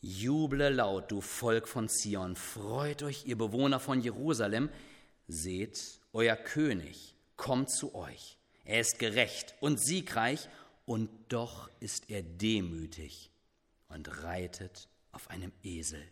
Juble 0.00 0.68
laut, 0.70 1.10
du 1.10 1.20
Volk 1.20 1.66
von 1.66 1.88
Zion, 1.88 2.36
freut 2.36 3.02
euch, 3.02 3.26
ihr 3.26 3.36
Bewohner 3.36 3.80
von 3.80 4.00
Jerusalem, 4.00 4.70
seht, 5.26 6.00
euer 6.12 6.36
König 6.36 7.16
kommt 7.36 7.70
zu 7.70 7.94
euch. 7.94 8.38
Er 8.64 8.80
ist 8.80 8.98
gerecht 8.98 9.54
und 9.60 9.82
siegreich, 9.82 10.48
und 10.86 11.10
doch 11.28 11.68
ist 11.80 12.08
er 12.08 12.22
demütig 12.22 13.30
und 13.88 14.22
reitet 14.22 14.88
auf 15.12 15.28
einem 15.28 15.52
Esel, 15.62 16.02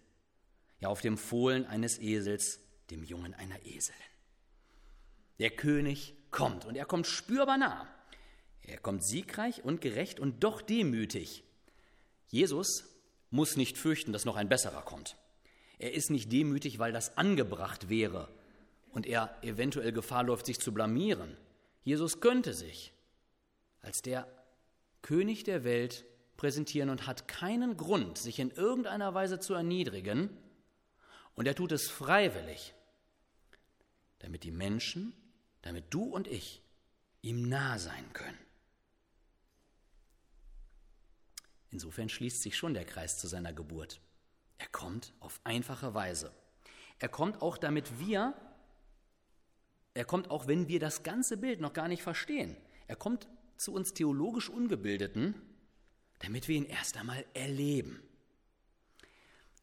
ja 0.80 0.88
auf 0.88 1.00
dem 1.00 1.16
Fohlen 1.16 1.64
eines 1.64 1.98
Esels, 1.98 2.60
dem 2.90 3.02
Jungen 3.02 3.32
einer 3.34 3.64
Eselin. 3.64 3.96
Der 5.38 5.50
König 5.50 6.14
kommt 6.30 6.66
und 6.66 6.76
er 6.76 6.84
kommt 6.86 7.06
spürbar 7.06 7.56
nah. 7.56 7.88
Er 8.62 8.78
kommt 8.78 9.04
siegreich 9.04 9.64
und 9.64 9.80
gerecht 9.80 10.20
und 10.20 10.42
doch 10.44 10.60
demütig. 10.60 11.44
Jesus 12.28 12.95
muss 13.30 13.56
nicht 13.56 13.78
fürchten, 13.78 14.12
dass 14.12 14.24
noch 14.24 14.36
ein 14.36 14.48
besserer 14.48 14.82
kommt. 14.82 15.16
Er 15.78 15.92
ist 15.92 16.10
nicht 16.10 16.32
demütig, 16.32 16.78
weil 16.78 16.92
das 16.92 17.16
angebracht 17.18 17.88
wäre 17.88 18.28
und 18.90 19.06
er 19.06 19.36
eventuell 19.42 19.92
Gefahr 19.92 20.24
läuft, 20.24 20.46
sich 20.46 20.58
zu 20.58 20.72
blamieren. 20.72 21.36
Jesus 21.82 22.20
könnte 22.20 22.54
sich 22.54 22.92
als 23.82 24.02
der 24.02 24.26
König 25.02 25.44
der 25.44 25.64
Welt 25.64 26.04
präsentieren 26.36 26.90
und 26.90 27.06
hat 27.06 27.28
keinen 27.28 27.76
Grund, 27.76 28.18
sich 28.18 28.38
in 28.38 28.50
irgendeiner 28.50 29.14
Weise 29.14 29.38
zu 29.38 29.54
erniedrigen. 29.54 30.30
Und 31.34 31.46
er 31.46 31.54
tut 31.54 31.72
es 31.72 31.88
freiwillig, 31.88 32.74
damit 34.18 34.42
die 34.44 34.50
Menschen, 34.50 35.12
damit 35.62 35.86
du 35.90 36.04
und 36.04 36.26
ich 36.26 36.62
ihm 37.22 37.48
nah 37.48 37.78
sein 37.78 38.12
können. 38.12 38.38
Insofern 41.76 42.08
schließt 42.08 42.40
sich 42.40 42.56
schon 42.56 42.72
der 42.72 42.86
Kreis 42.86 43.18
zu 43.18 43.26
seiner 43.26 43.52
Geburt. 43.52 44.00
Er 44.56 44.68
kommt 44.68 45.12
auf 45.20 45.42
einfache 45.44 45.92
Weise. 45.92 46.32
Er 46.98 47.10
kommt 47.10 47.42
auch, 47.42 47.58
damit 47.58 48.00
wir, 48.00 48.32
er 49.92 50.06
kommt 50.06 50.30
auch, 50.30 50.46
wenn 50.46 50.68
wir 50.68 50.80
das 50.80 51.02
ganze 51.02 51.36
Bild 51.36 51.60
noch 51.60 51.74
gar 51.74 51.88
nicht 51.88 52.02
verstehen. 52.02 52.56
Er 52.88 52.96
kommt 52.96 53.28
zu 53.58 53.74
uns 53.74 53.92
theologisch 53.92 54.48
Ungebildeten, 54.48 55.34
damit 56.20 56.48
wir 56.48 56.56
ihn 56.56 56.64
erst 56.64 56.96
einmal 56.96 57.26
erleben. 57.34 58.02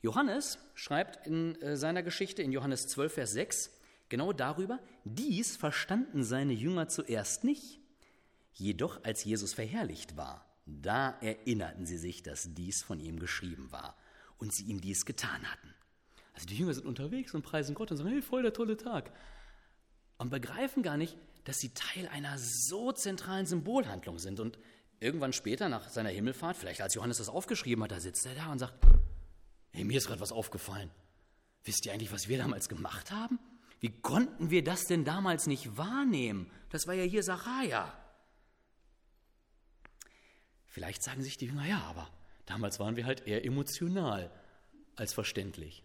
Johannes 0.04 0.60
schreibt 0.76 1.26
in 1.26 1.60
äh, 1.64 1.76
seiner 1.78 2.04
Geschichte 2.04 2.44
in 2.44 2.52
Johannes 2.52 2.90
12, 2.90 3.12
Vers 3.12 3.32
6 3.32 3.72
genau 4.10 4.34
darüber, 4.34 4.80
dies 5.04 5.56
verstanden 5.56 6.24
seine 6.24 6.54
Jünger 6.54 6.90
zuerst 6.90 7.44
nicht, 7.44 7.80
jedoch 8.52 9.04
als 9.04 9.24
Jesus 9.24 9.56
verherrlicht 9.56 10.16
war, 10.16 10.53
da 10.66 11.12
erinnerten 11.22 11.86
sie 11.86 11.98
sich, 11.98 12.24
dass 12.24 12.54
dies 12.54 12.84
von 12.84 13.00
ihm 13.00 13.20
geschrieben 13.20 13.72
war 13.72 13.98
und 14.38 14.54
sie 14.54 14.66
ihm 14.66 14.82
dies 14.82 15.06
getan 15.06 15.50
hatten. 15.52 15.74
Also 16.34 16.48
die 16.48 16.58
Jünger 16.58 16.74
sind 16.74 16.86
unterwegs 16.86 17.34
und 17.34 17.44
preisen 17.44 17.76
Gott 17.76 17.92
und 17.92 17.98
sagen, 17.98 18.10
hey, 18.10 18.22
voll 18.22 18.42
der 18.42 18.54
tolle 18.54 18.78
Tag. 18.78 19.12
Und 20.18 20.30
begreifen 20.30 20.84
gar 20.84 20.98
nicht, 20.98 21.18
dass 21.44 21.60
sie 21.60 21.74
Teil 21.74 22.08
einer 22.08 22.38
so 22.38 22.92
zentralen 22.92 23.46
Symbolhandlung 23.46 24.20
sind. 24.20 24.40
Und 24.40 24.58
irgendwann 25.00 25.34
später, 25.34 25.70
nach 25.70 25.90
seiner 25.90 26.10
Himmelfahrt, 26.10 26.56
vielleicht 26.56 26.82
als 26.82 26.96
Johannes 26.96 27.18
das 27.18 27.30
aufgeschrieben 27.30 27.84
hat, 27.84 27.92
da 27.92 28.00
sitzt 28.00 28.26
er 28.26 28.36
da 28.36 28.52
und 28.52 28.60
sagt, 28.60 28.74
hey, 29.72 29.84
mir 29.84 29.98
ist 29.98 30.08
gerade 30.08 30.22
was 30.22 30.32
aufgefallen. 30.32 30.90
Wisst 31.66 31.86
ihr 31.86 31.94
eigentlich, 31.94 32.12
was 32.12 32.28
wir 32.28 32.38
damals 32.38 32.70
gemacht 32.70 33.12
haben? 33.12 33.40
Wie 33.80 33.92
konnten 34.02 34.50
wir 34.50 34.64
das 34.64 34.86
denn 34.86 35.04
damals 35.04 35.46
nicht 35.46 35.78
wahrnehmen? 35.78 36.50
Das 36.70 36.88
war 36.88 36.94
ja 36.94 37.04
hier 37.04 37.24
Sacharja. 37.24 37.94
Vielleicht 40.74 41.04
sagen 41.04 41.22
sich 41.22 41.38
die 41.38 41.46
Jünger, 41.46 41.68
ja, 41.68 41.84
aber 41.84 42.10
damals 42.48 42.80
waren 42.80 42.96
wir 42.96 43.06
halt 43.06 43.28
eher 43.28 43.46
emotional 43.46 44.32
als 44.96 45.14
verständlich. 45.14 45.84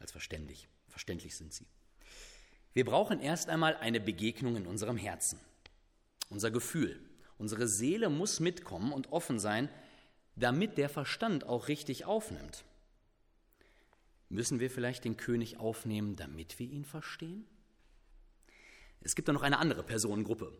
Als 0.00 0.10
verständlich. 0.10 0.66
Verständlich 0.88 1.36
sind 1.36 1.52
sie. 1.52 1.64
Wir 2.72 2.84
brauchen 2.84 3.20
erst 3.20 3.48
einmal 3.48 3.76
eine 3.76 4.00
Begegnung 4.00 4.56
in 4.56 4.66
unserem 4.66 4.96
Herzen. 4.96 5.38
Unser 6.30 6.50
Gefühl, 6.50 6.98
unsere 7.38 7.68
Seele 7.68 8.10
muss 8.10 8.40
mitkommen 8.40 8.92
und 8.92 9.12
offen 9.12 9.38
sein, 9.38 9.68
damit 10.34 10.76
der 10.76 10.88
Verstand 10.88 11.44
auch 11.44 11.68
richtig 11.68 12.06
aufnimmt. 12.06 12.64
Müssen 14.30 14.58
wir 14.58 14.68
vielleicht 14.68 15.04
den 15.04 15.16
König 15.16 15.58
aufnehmen, 15.58 16.16
damit 16.16 16.58
wir 16.58 16.68
ihn 16.68 16.84
verstehen? 16.84 17.46
Es 19.00 19.14
gibt 19.14 19.28
da 19.28 19.32
noch 19.32 19.42
eine 19.42 19.60
andere 19.60 19.84
Personengruppe, 19.84 20.52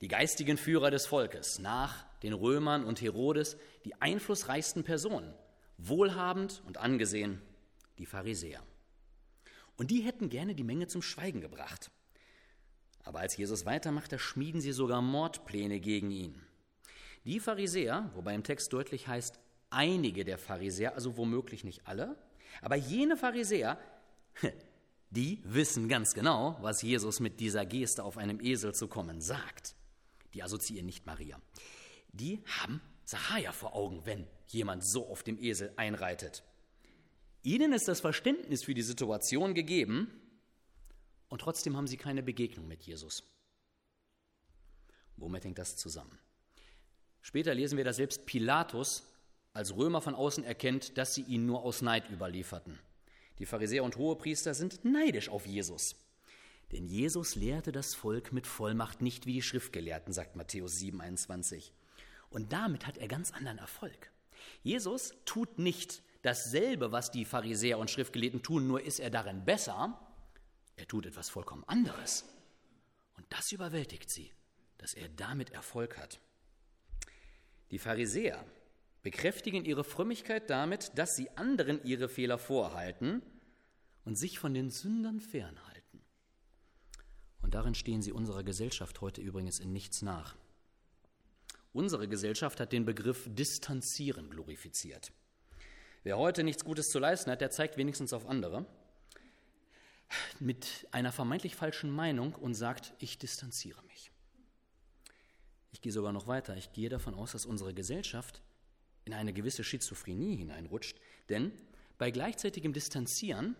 die 0.00 0.08
geistigen 0.08 0.56
Führer 0.56 0.90
des 0.90 1.06
Volkes, 1.06 1.58
nach 1.58 2.04
den 2.22 2.32
Römern 2.32 2.84
und 2.84 3.00
Herodes, 3.00 3.56
die 3.84 4.00
einflussreichsten 4.00 4.84
Personen, 4.84 5.34
wohlhabend 5.78 6.62
und 6.66 6.78
angesehen, 6.78 7.40
die 7.98 8.06
Pharisäer. 8.06 8.62
Und 9.76 9.90
die 9.90 10.02
hätten 10.02 10.28
gerne 10.28 10.54
die 10.54 10.64
Menge 10.64 10.86
zum 10.86 11.02
Schweigen 11.02 11.40
gebracht. 11.40 11.90
Aber 13.02 13.20
als 13.20 13.36
Jesus 13.36 13.66
weitermacht, 13.66 14.12
da 14.12 14.18
schmieden 14.18 14.60
sie 14.60 14.72
sogar 14.72 15.02
Mordpläne 15.02 15.80
gegen 15.80 16.10
ihn. 16.10 16.40
Die 17.24 17.40
Pharisäer, 17.40 18.10
wobei 18.14 18.34
im 18.34 18.44
Text 18.44 18.72
deutlich 18.72 19.08
heißt, 19.08 19.38
einige 19.70 20.24
der 20.24 20.38
Pharisäer, 20.38 20.94
also 20.94 21.16
womöglich 21.16 21.64
nicht 21.64 21.86
alle, 21.86 22.16
aber 22.62 22.76
jene 22.76 23.16
Pharisäer, 23.16 23.78
die 25.10 25.42
wissen 25.44 25.88
ganz 25.88 26.14
genau, 26.14 26.56
was 26.60 26.82
Jesus 26.82 27.20
mit 27.20 27.40
dieser 27.40 27.66
Geste 27.66 28.04
auf 28.04 28.16
einem 28.16 28.40
Esel 28.40 28.74
zu 28.74 28.88
kommen 28.88 29.20
sagt. 29.20 29.74
Die 30.34 30.42
assoziieren 30.42 30.86
nicht 30.86 31.06
Maria. 31.06 31.40
Die 32.12 32.42
haben 32.46 32.80
Sahaja 33.04 33.52
vor 33.52 33.74
Augen, 33.74 34.04
wenn 34.04 34.26
jemand 34.48 34.84
so 34.84 35.06
auf 35.08 35.22
dem 35.22 35.38
Esel 35.38 35.72
einreitet. 35.76 36.42
Ihnen 37.42 37.72
ist 37.72 37.88
das 37.88 38.00
Verständnis 38.00 38.64
für 38.64 38.74
die 38.74 38.82
Situation 38.82 39.54
gegeben 39.54 40.10
und 41.28 41.40
trotzdem 41.40 41.76
haben 41.76 41.86
sie 41.86 41.96
keine 41.96 42.22
Begegnung 42.22 42.66
mit 42.66 42.82
Jesus. 42.82 43.22
Womit 45.16 45.44
hängt 45.44 45.58
das 45.58 45.76
zusammen? 45.76 46.18
Später 47.20 47.54
lesen 47.54 47.76
wir, 47.76 47.84
dass 47.84 47.96
selbst 47.96 48.26
Pilatus 48.26 49.04
als 49.52 49.76
Römer 49.76 50.00
von 50.00 50.14
außen 50.14 50.44
erkennt, 50.44 50.98
dass 50.98 51.14
sie 51.14 51.22
ihn 51.22 51.46
nur 51.46 51.62
aus 51.62 51.80
Neid 51.80 52.10
überlieferten. 52.10 52.78
Die 53.38 53.46
Pharisäer 53.46 53.84
und 53.84 53.96
Hohepriester 53.96 54.54
sind 54.54 54.84
neidisch 54.84 55.28
auf 55.28 55.46
Jesus. 55.46 55.96
Denn 56.74 56.88
Jesus 56.88 57.36
lehrte 57.36 57.70
das 57.70 57.94
Volk 57.94 58.32
mit 58.32 58.48
Vollmacht 58.48 59.00
nicht 59.00 59.26
wie 59.26 59.34
die 59.34 59.42
Schriftgelehrten, 59.42 60.12
sagt 60.12 60.34
Matthäus 60.34 60.80
7,21. 60.80 61.70
Und 62.30 62.52
damit 62.52 62.84
hat 62.84 62.98
er 62.98 63.06
ganz 63.06 63.30
anderen 63.30 63.58
Erfolg. 63.58 64.10
Jesus 64.64 65.14
tut 65.24 65.60
nicht 65.60 66.02
dasselbe, 66.22 66.90
was 66.90 67.12
die 67.12 67.24
Pharisäer 67.24 67.78
und 67.78 67.92
Schriftgelehrten 67.92 68.42
tun, 68.42 68.66
nur 68.66 68.82
ist 68.82 68.98
er 68.98 69.10
darin 69.10 69.44
besser. 69.44 70.00
Er 70.74 70.88
tut 70.88 71.06
etwas 71.06 71.30
vollkommen 71.30 71.62
anderes. 71.68 72.24
Und 73.16 73.24
das 73.28 73.52
überwältigt 73.52 74.10
sie, 74.10 74.32
dass 74.78 74.94
er 74.94 75.08
damit 75.10 75.50
Erfolg 75.50 75.96
hat. 75.96 76.18
Die 77.70 77.78
Pharisäer 77.78 78.44
bekräftigen 79.02 79.64
ihre 79.64 79.84
Frömmigkeit 79.84 80.50
damit, 80.50 80.90
dass 80.98 81.14
sie 81.14 81.30
anderen 81.36 81.84
ihre 81.84 82.08
Fehler 82.08 82.36
vorhalten 82.36 83.22
und 84.04 84.16
sich 84.16 84.40
von 84.40 84.54
den 84.54 84.70
Sündern 84.70 85.20
fernhalten. 85.20 85.73
Darin 87.54 87.76
stehen 87.76 88.02
sie 88.02 88.10
unserer 88.10 88.42
Gesellschaft 88.42 89.00
heute 89.00 89.20
übrigens 89.20 89.60
in 89.60 89.72
nichts 89.72 90.02
nach. 90.02 90.34
Unsere 91.72 92.08
Gesellschaft 92.08 92.58
hat 92.58 92.72
den 92.72 92.84
Begriff 92.84 93.28
Distanzieren 93.32 94.28
glorifiziert. 94.28 95.12
Wer 96.02 96.18
heute 96.18 96.42
nichts 96.42 96.64
Gutes 96.64 96.90
zu 96.90 96.98
leisten 96.98 97.30
hat, 97.30 97.40
der 97.40 97.52
zeigt 97.52 97.76
wenigstens 97.76 98.12
auf 98.12 98.26
andere 98.26 98.66
mit 100.40 100.88
einer 100.90 101.12
vermeintlich 101.12 101.54
falschen 101.54 101.90
Meinung 101.90 102.34
und 102.34 102.54
sagt, 102.54 102.92
ich 102.98 103.18
distanziere 103.18 103.84
mich. 103.84 104.10
Ich 105.70 105.80
gehe 105.80 105.92
sogar 105.92 106.12
noch 106.12 106.26
weiter. 106.26 106.56
Ich 106.56 106.72
gehe 106.72 106.88
davon 106.88 107.14
aus, 107.14 107.30
dass 107.30 107.46
unsere 107.46 107.72
Gesellschaft 107.72 108.42
in 109.04 109.14
eine 109.14 109.32
gewisse 109.32 109.62
Schizophrenie 109.62 110.38
hineinrutscht, 110.38 110.98
denn 111.28 111.52
bei 111.98 112.10
gleichzeitigem 112.10 112.72
Distanzieren 112.72 113.54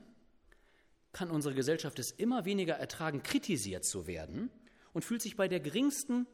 kann 1.14 1.30
unsere 1.30 1.54
Gesellschaft 1.54 1.98
es 1.98 2.10
immer 2.10 2.44
weniger 2.44 2.74
ertragen, 2.74 3.22
kritisiert 3.22 3.84
zu 3.84 4.06
werden 4.06 4.50
und 4.92 5.04
fühlt 5.04 5.22
sich 5.22 5.36
bei 5.36 5.48
der 5.48 5.60
geringsten 5.60 6.26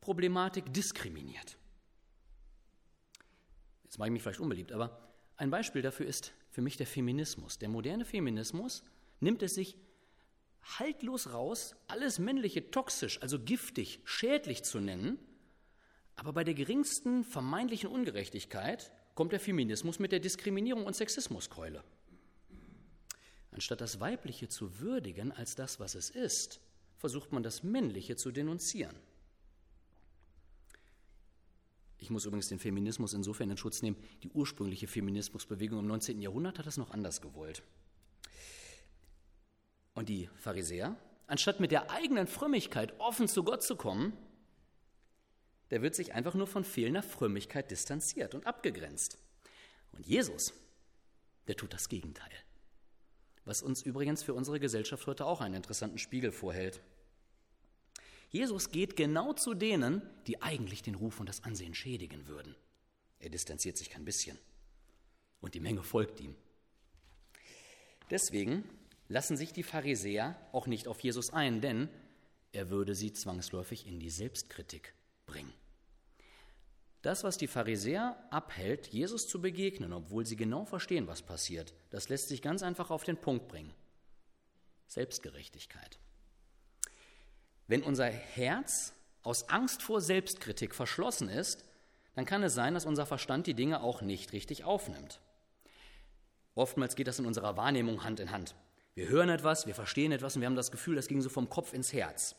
Problematik 0.00 0.72
diskriminiert. 0.72 1.58
Jetzt 3.84 3.98
mache 3.98 4.08
ich 4.08 4.12
mich 4.12 4.22
vielleicht 4.22 4.40
unbeliebt, 4.40 4.72
aber 4.72 5.12
ein 5.36 5.50
Beispiel 5.50 5.82
dafür 5.82 6.06
ist 6.06 6.32
für 6.50 6.62
mich 6.62 6.76
der 6.76 6.86
Feminismus. 6.86 7.58
Der 7.58 7.68
moderne 7.68 8.04
Feminismus 8.04 8.82
nimmt 9.20 9.42
es 9.42 9.54
sich 9.54 9.76
haltlos 10.62 11.32
raus, 11.32 11.76
alles 11.86 12.18
Männliche 12.18 12.70
toxisch, 12.70 13.20
also 13.22 13.38
giftig, 13.38 14.00
schädlich 14.04 14.64
zu 14.64 14.80
nennen, 14.80 15.18
aber 16.16 16.32
bei 16.32 16.44
der 16.44 16.54
geringsten 16.54 17.24
vermeintlichen 17.24 17.90
Ungerechtigkeit 17.90 18.90
kommt 19.14 19.32
der 19.32 19.40
Feminismus 19.40 19.98
mit 19.98 20.12
der 20.12 20.20
Diskriminierung 20.20 20.84
und 20.84 20.96
Sexismuskeule. 20.96 21.84
Anstatt 23.50 23.80
das 23.80 24.00
Weibliche 24.00 24.48
zu 24.48 24.80
würdigen 24.80 25.32
als 25.32 25.54
das, 25.54 25.80
was 25.80 25.94
es 25.94 26.10
ist, 26.10 26.60
versucht 26.96 27.32
man 27.32 27.42
das 27.42 27.62
Männliche 27.62 28.16
zu 28.16 28.30
denunzieren. 28.30 28.96
Ich 31.98 32.10
muss 32.10 32.26
übrigens 32.26 32.48
den 32.48 32.58
Feminismus 32.58 33.14
insofern 33.14 33.50
in 33.50 33.56
Schutz 33.56 33.82
nehmen, 33.82 33.96
die 34.22 34.30
ursprüngliche 34.30 34.86
Feminismusbewegung 34.86 35.78
im 35.78 35.86
19. 35.86 36.20
Jahrhundert 36.20 36.58
hat 36.58 36.66
das 36.66 36.76
noch 36.76 36.90
anders 36.90 37.20
gewollt. 37.20 37.62
Und 39.94 40.08
die 40.10 40.28
Pharisäer, 40.36 40.94
anstatt 41.26 41.58
mit 41.58 41.70
der 41.70 41.90
eigenen 41.90 42.26
Frömmigkeit 42.26 42.98
offen 43.00 43.28
zu 43.28 43.42
Gott 43.44 43.62
zu 43.62 43.76
kommen, 43.76 44.12
der 45.70 45.82
wird 45.82 45.94
sich 45.94 46.14
einfach 46.14 46.34
nur 46.34 46.46
von 46.46 46.64
fehlender 46.64 47.02
Frömmigkeit 47.02 47.70
distanziert 47.70 48.34
und 48.34 48.46
abgegrenzt. 48.46 49.18
Und 49.92 50.06
Jesus, 50.06 50.52
der 51.48 51.56
tut 51.56 51.72
das 51.72 51.88
Gegenteil. 51.88 52.30
Was 53.46 53.62
uns 53.62 53.80
übrigens 53.82 54.22
für 54.22 54.34
unsere 54.34 54.60
Gesellschaft 54.60 55.06
heute 55.06 55.24
auch 55.24 55.40
einen 55.40 55.54
interessanten 55.54 55.98
Spiegel 55.98 56.32
vorhält. 56.32 56.80
Jesus 58.28 58.70
geht 58.70 58.96
genau 58.96 59.32
zu 59.32 59.54
denen, 59.54 60.02
die 60.26 60.42
eigentlich 60.42 60.82
den 60.82 60.96
Ruf 60.96 61.20
und 61.20 61.28
das 61.28 61.44
Ansehen 61.44 61.74
schädigen 61.74 62.26
würden. 62.26 62.56
Er 63.20 63.30
distanziert 63.30 63.78
sich 63.78 63.88
kein 63.88 64.04
bisschen. 64.04 64.36
Und 65.40 65.54
die 65.54 65.60
Menge 65.60 65.84
folgt 65.84 66.20
ihm. 66.20 66.34
Deswegen 68.10 68.64
lassen 69.08 69.36
sich 69.36 69.52
die 69.52 69.62
Pharisäer 69.62 70.36
auch 70.52 70.66
nicht 70.66 70.88
auf 70.88 71.00
Jesus 71.00 71.32
ein, 71.32 71.60
denn 71.60 71.88
er 72.50 72.68
würde 72.70 72.96
sie 72.96 73.12
zwangsläufig 73.12 73.86
in 73.86 74.00
die 74.00 74.10
Selbstkritik 74.10 74.92
bringen. 75.24 75.52
Das, 77.06 77.22
was 77.22 77.38
die 77.38 77.46
Pharisäer 77.46 78.16
abhält, 78.30 78.88
Jesus 78.88 79.28
zu 79.28 79.40
begegnen, 79.40 79.92
obwohl 79.92 80.26
sie 80.26 80.34
genau 80.34 80.64
verstehen, 80.64 81.06
was 81.06 81.22
passiert, 81.22 81.72
das 81.90 82.08
lässt 82.08 82.26
sich 82.26 82.42
ganz 82.42 82.64
einfach 82.64 82.90
auf 82.90 83.04
den 83.04 83.16
Punkt 83.16 83.46
bringen. 83.46 83.72
Selbstgerechtigkeit. 84.88 86.00
Wenn 87.68 87.84
unser 87.84 88.06
Herz 88.06 88.92
aus 89.22 89.48
Angst 89.50 89.84
vor 89.84 90.00
Selbstkritik 90.00 90.74
verschlossen 90.74 91.28
ist, 91.28 91.64
dann 92.16 92.24
kann 92.24 92.42
es 92.42 92.54
sein, 92.54 92.74
dass 92.74 92.86
unser 92.86 93.06
Verstand 93.06 93.46
die 93.46 93.54
Dinge 93.54 93.84
auch 93.84 94.02
nicht 94.02 94.32
richtig 94.32 94.64
aufnimmt. 94.64 95.20
Oftmals 96.56 96.96
geht 96.96 97.06
das 97.06 97.20
in 97.20 97.26
unserer 97.26 97.56
Wahrnehmung 97.56 98.02
Hand 98.02 98.18
in 98.18 98.32
Hand. 98.32 98.56
Wir 98.96 99.08
hören 99.08 99.28
etwas, 99.28 99.68
wir 99.68 99.76
verstehen 99.76 100.10
etwas 100.10 100.34
und 100.34 100.42
wir 100.42 100.46
haben 100.46 100.56
das 100.56 100.72
Gefühl, 100.72 100.96
das 100.96 101.06
ging 101.06 101.22
so 101.22 101.28
vom 101.28 101.48
Kopf 101.48 101.72
ins 101.72 101.92
Herz. 101.92 102.34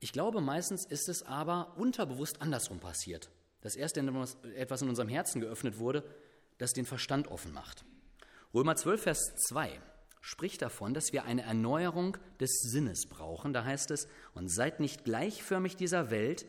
Ich 0.00 0.14
glaube, 0.14 0.40
meistens 0.40 0.86
ist 0.86 1.10
es 1.10 1.22
aber 1.22 1.74
unterbewusst 1.76 2.40
andersrum 2.40 2.80
passiert. 2.80 3.28
Das 3.62 3.76
erste 3.76 4.00
etwas 4.56 4.82
in 4.82 4.88
unserem 4.88 5.08
Herzen 5.08 5.40
geöffnet 5.40 5.78
wurde, 5.78 6.04
das 6.58 6.72
den 6.72 6.84
Verstand 6.84 7.28
offen 7.28 7.52
macht. 7.52 7.84
Römer 8.52 8.76
12, 8.76 9.02
Vers 9.02 9.34
2 9.48 9.80
spricht 10.20 10.62
davon, 10.62 10.94
dass 10.94 11.12
wir 11.12 11.24
eine 11.24 11.42
Erneuerung 11.42 12.16
des 12.38 12.60
Sinnes 12.60 13.06
brauchen. 13.08 13.52
Da 13.52 13.64
heißt 13.64 13.90
es, 13.90 14.08
und 14.34 14.48
seid 14.48 14.78
nicht 14.78 15.04
gleichförmig 15.04 15.76
dieser 15.76 16.10
Welt, 16.10 16.46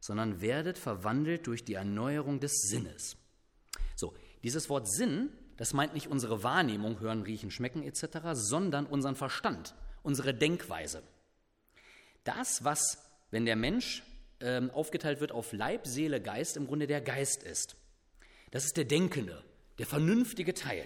sondern 0.00 0.40
werdet 0.40 0.78
verwandelt 0.78 1.46
durch 1.46 1.64
die 1.64 1.74
Erneuerung 1.74 2.40
des 2.40 2.52
Sinnes. 2.62 3.16
So, 3.94 4.14
dieses 4.42 4.68
Wort 4.68 4.90
Sinn, 4.90 5.30
das 5.56 5.72
meint 5.72 5.94
nicht 5.94 6.08
unsere 6.08 6.42
Wahrnehmung, 6.42 6.98
hören, 6.98 7.22
riechen, 7.22 7.50
schmecken 7.50 7.82
etc., 7.84 8.18
sondern 8.32 8.86
unseren 8.86 9.14
Verstand, 9.14 9.74
unsere 10.02 10.34
Denkweise. 10.34 11.02
Das, 12.24 12.64
was, 12.64 12.98
wenn 13.30 13.46
der 13.46 13.56
Mensch 13.56 14.02
ähm, 14.42 14.70
aufgeteilt 14.70 15.20
wird 15.20 15.32
auf 15.32 15.52
Leib, 15.52 15.86
Seele, 15.86 16.20
Geist, 16.20 16.56
im 16.56 16.66
Grunde 16.66 16.86
der 16.86 17.00
Geist 17.00 17.42
ist. 17.42 17.76
Das 18.50 18.64
ist 18.64 18.76
der 18.76 18.84
denkende, 18.84 19.42
der 19.78 19.86
vernünftige 19.86 20.54
Teil. 20.54 20.84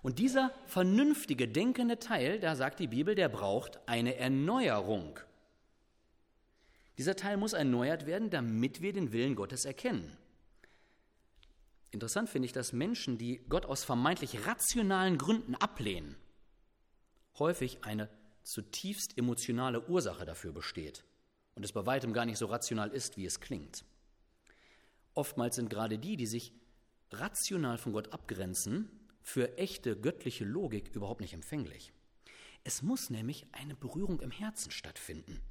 Und 0.00 0.18
dieser 0.18 0.54
vernünftige, 0.66 1.48
denkende 1.48 1.98
Teil, 1.98 2.40
da 2.40 2.56
sagt 2.56 2.78
die 2.78 2.86
Bibel, 2.86 3.14
der 3.14 3.28
braucht 3.28 3.78
eine 3.86 4.16
Erneuerung. 4.16 5.18
Dieser 6.96 7.16
Teil 7.16 7.36
muss 7.36 7.52
erneuert 7.52 8.06
werden, 8.06 8.30
damit 8.30 8.80
wir 8.80 8.92
den 8.92 9.12
Willen 9.12 9.34
Gottes 9.34 9.64
erkennen. 9.64 10.16
Interessant 11.90 12.28
finde 12.28 12.46
ich, 12.46 12.52
dass 12.52 12.72
Menschen, 12.72 13.18
die 13.18 13.40
Gott 13.48 13.66
aus 13.66 13.84
vermeintlich 13.84 14.46
rationalen 14.46 15.18
Gründen 15.18 15.54
ablehnen, 15.54 16.16
häufig 17.38 17.78
eine 17.82 18.08
zutiefst 18.42 19.16
emotionale 19.16 19.86
Ursache 19.88 20.24
dafür 20.24 20.52
besteht 20.52 21.04
und 21.58 21.64
es 21.64 21.72
bei 21.72 21.84
weitem 21.84 22.14
gar 22.14 22.24
nicht 22.24 22.38
so 22.38 22.46
rational 22.46 22.90
ist, 22.90 23.18
wie 23.18 23.26
es 23.26 23.40
klingt. 23.40 23.84
Oftmals 25.14 25.56
sind 25.56 25.68
gerade 25.68 25.98
die, 25.98 26.16
die 26.16 26.26
sich 26.26 26.54
rational 27.10 27.76
von 27.76 27.92
Gott 27.92 28.12
abgrenzen, 28.12 28.90
für 29.20 29.58
echte 29.58 29.94
göttliche 30.00 30.46
Logik 30.46 30.88
überhaupt 30.94 31.20
nicht 31.20 31.34
empfänglich. 31.34 31.92
Es 32.64 32.82
muss 32.82 33.10
nämlich 33.10 33.46
eine 33.52 33.74
Berührung 33.74 34.20
im 34.20 34.30
Herzen 34.30 34.70
stattfinden 34.70 35.42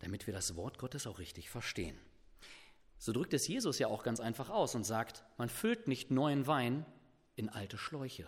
damit 0.00 0.26
wir 0.26 0.34
das 0.34 0.56
Wort 0.56 0.78
Gottes 0.78 1.06
auch 1.06 1.18
richtig 1.18 1.48
verstehen. 1.48 1.96
So 2.98 3.12
drückt 3.12 3.32
es 3.32 3.46
Jesus 3.46 3.78
ja 3.78 3.86
auch 3.86 4.02
ganz 4.02 4.20
einfach 4.20 4.50
aus 4.50 4.74
und 4.74 4.84
sagt, 4.84 5.24
man 5.38 5.48
füllt 5.48 5.88
nicht 5.88 6.10
neuen 6.10 6.46
Wein 6.46 6.84
in 7.36 7.48
alte 7.48 7.78
Schläuche. 7.78 8.26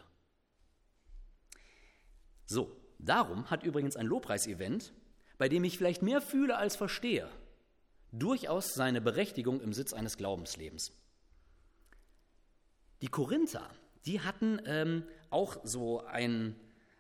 So, 2.47 2.77
darum 2.99 3.51
hat 3.51 3.65
übrigens 3.65 3.97
ein 3.97 4.07
Lobpreisevent, 4.07 4.93
bei 5.43 5.49
dem 5.49 5.65
ich 5.65 5.76
vielleicht 5.76 6.02
mehr 6.02 6.21
fühle 6.21 6.57
als 6.57 6.76
verstehe, 6.76 7.28
durchaus 8.13 8.75
seine 8.75 9.00
Berechtigung 9.00 9.61
im 9.61 9.73
Sitz 9.73 9.93
eines 9.93 10.17
Glaubenslebens. 10.17 10.93
Die 13.00 13.09
Korinther, 13.09 13.69
die 14.07 14.21
hatten 14.21 14.63
ähm, 14.67 15.02
auch 15.31 15.57
so 15.65 16.05
ein, 16.05 16.55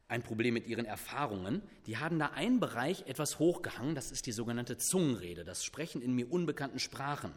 ein 0.08 0.24
Problem 0.24 0.54
mit 0.54 0.66
ihren 0.66 0.86
Erfahrungen. 0.86 1.62
Die 1.86 1.98
haben 1.98 2.18
da 2.18 2.30
einen 2.30 2.58
Bereich 2.58 3.06
etwas 3.06 3.38
hochgehangen, 3.38 3.94
das 3.94 4.10
ist 4.10 4.26
die 4.26 4.32
sogenannte 4.32 4.76
Zungenrede, 4.76 5.44
das 5.44 5.64
Sprechen 5.64 6.02
in 6.02 6.12
mir 6.12 6.28
unbekannten 6.28 6.80
Sprachen. 6.80 7.32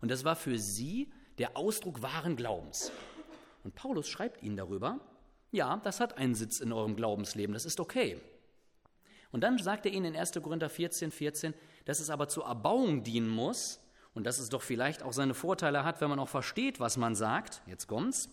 Und 0.00 0.12
das 0.12 0.22
war 0.22 0.36
für 0.36 0.56
sie 0.56 1.10
der 1.38 1.56
Ausdruck 1.56 2.00
wahren 2.00 2.36
Glaubens. 2.36 2.92
Und 3.64 3.74
Paulus 3.74 4.08
schreibt 4.08 4.40
ihnen 4.44 4.56
darüber, 4.56 5.00
ja, 5.50 5.78
das 5.78 5.98
hat 5.98 6.16
einen 6.16 6.36
Sitz 6.36 6.60
in 6.60 6.72
eurem 6.72 6.94
Glaubensleben, 6.94 7.54
das 7.54 7.64
ist 7.64 7.80
okay. 7.80 8.20
Und 9.34 9.40
dann 9.40 9.58
sagt 9.58 9.84
er 9.84 9.92
ihnen 9.92 10.14
in 10.14 10.16
1. 10.16 10.30
Korinther 10.40 10.70
14, 10.70 11.10
14, 11.10 11.54
dass 11.86 11.98
es 11.98 12.08
aber 12.08 12.28
zur 12.28 12.46
Erbauung 12.46 13.02
dienen 13.02 13.28
muss 13.28 13.80
und 14.14 14.28
dass 14.28 14.38
es 14.38 14.48
doch 14.48 14.62
vielleicht 14.62 15.02
auch 15.02 15.12
seine 15.12 15.34
Vorteile 15.34 15.82
hat, 15.82 16.00
wenn 16.00 16.08
man 16.08 16.20
auch 16.20 16.28
versteht, 16.28 16.78
was 16.78 16.96
man 16.96 17.16
sagt. 17.16 17.60
Jetzt 17.66 17.88
kommt's. 17.88 18.28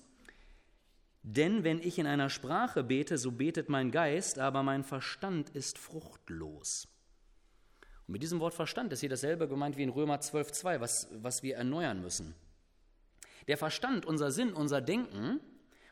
Denn 1.23 1.63
wenn 1.63 1.79
ich 1.79 1.97
in 1.97 2.05
einer 2.05 2.29
Sprache 2.29 2.83
bete, 2.83 3.17
so 3.17 3.31
betet 3.31 3.67
mein 3.67 3.89
Geist, 3.89 4.37
aber 4.37 4.61
mein 4.61 4.83
Verstand 4.83 5.49
ist 5.49 5.79
fruchtlos. 5.79 6.87
Und 8.05 8.11
mit 8.11 8.21
diesem 8.21 8.39
Wort 8.39 8.53
Verstand 8.53 8.93
ist 8.93 8.99
hier 8.99 9.09
dasselbe 9.09 9.47
gemeint 9.47 9.77
wie 9.77 9.83
in 9.83 9.89
Römer 9.89 10.17
12,2, 10.17 10.81
was, 10.81 11.09
was 11.13 11.41
wir 11.41 11.55
erneuern 11.55 11.99
müssen. 11.99 12.35
Der 13.47 13.57
Verstand, 13.57 14.05
unser 14.05 14.29
Sinn, 14.29 14.53
unser 14.53 14.81
Denken 14.81 15.39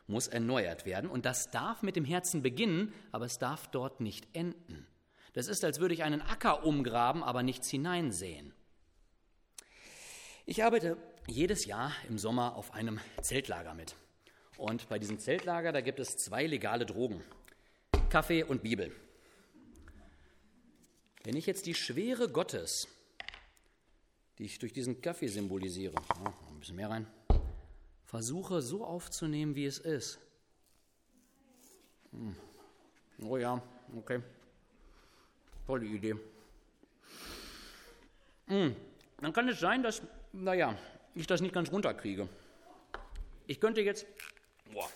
muss 0.06 0.28
erneuert 0.28 0.86
werden 0.86 1.10
und 1.10 1.24
das 1.24 1.50
darf 1.50 1.82
mit 1.82 1.96
dem 1.96 2.04
Herzen 2.04 2.42
beginnen, 2.42 2.92
aber 3.10 3.24
es 3.24 3.40
darf 3.40 3.66
dort 3.66 4.00
nicht 4.00 4.28
enden. 4.36 4.86
Das 5.32 5.46
ist, 5.46 5.64
als 5.64 5.78
würde 5.80 5.94
ich 5.94 6.02
einen 6.02 6.22
Acker 6.22 6.64
umgraben, 6.64 7.22
aber 7.22 7.42
nichts 7.42 7.70
hineinsäen. 7.70 8.52
Ich 10.46 10.64
arbeite 10.64 10.96
jedes 11.26 11.66
Jahr 11.66 11.92
im 12.08 12.18
Sommer 12.18 12.56
auf 12.56 12.74
einem 12.74 12.98
Zeltlager 13.22 13.74
mit. 13.74 13.94
Und 14.56 14.88
bei 14.88 14.98
diesem 14.98 15.18
Zeltlager, 15.18 15.72
da 15.72 15.80
gibt 15.80 16.00
es 16.00 16.16
zwei 16.16 16.46
legale 16.46 16.84
Drogen. 16.84 17.22
Kaffee 18.08 18.42
und 18.42 18.62
Bibel. 18.62 18.92
Wenn 21.22 21.36
ich 21.36 21.46
jetzt 21.46 21.66
die 21.66 21.74
Schwere 21.74 22.28
Gottes, 22.28 22.88
die 24.38 24.44
ich 24.44 24.58
durch 24.58 24.72
diesen 24.72 25.00
Kaffee 25.00 25.28
symbolisiere, 25.28 25.94
oh, 26.24 26.28
ein 26.48 26.58
bisschen 26.58 26.76
mehr 26.76 26.90
rein, 26.90 27.06
versuche 28.04 28.60
so 28.60 28.84
aufzunehmen, 28.84 29.54
wie 29.54 29.66
es 29.66 29.78
ist. 29.78 30.18
Hm. 32.10 32.34
Oh 33.22 33.36
ja, 33.36 33.62
okay. 33.96 34.20
Tolle 35.70 35.86
Idee. 35.86 36.16
Hm. 38.48 38.74
Dann 39.20 39.32
kann 39.32 39.48
es 39.48 39.60
sein, 39.60 39.84
dass, 39.84 40.02
naja, 40.32 40.76
ich 41.14 41.28
das 41.28 41.40
nicht 41.40 41.54
ganz 41.54 41.70
runterkriege. 41.70 42.28
Ich 43.46 43.60
könnte 43.60 43.80
jetzt 43.80 44.04
Boah. 44.72 44.90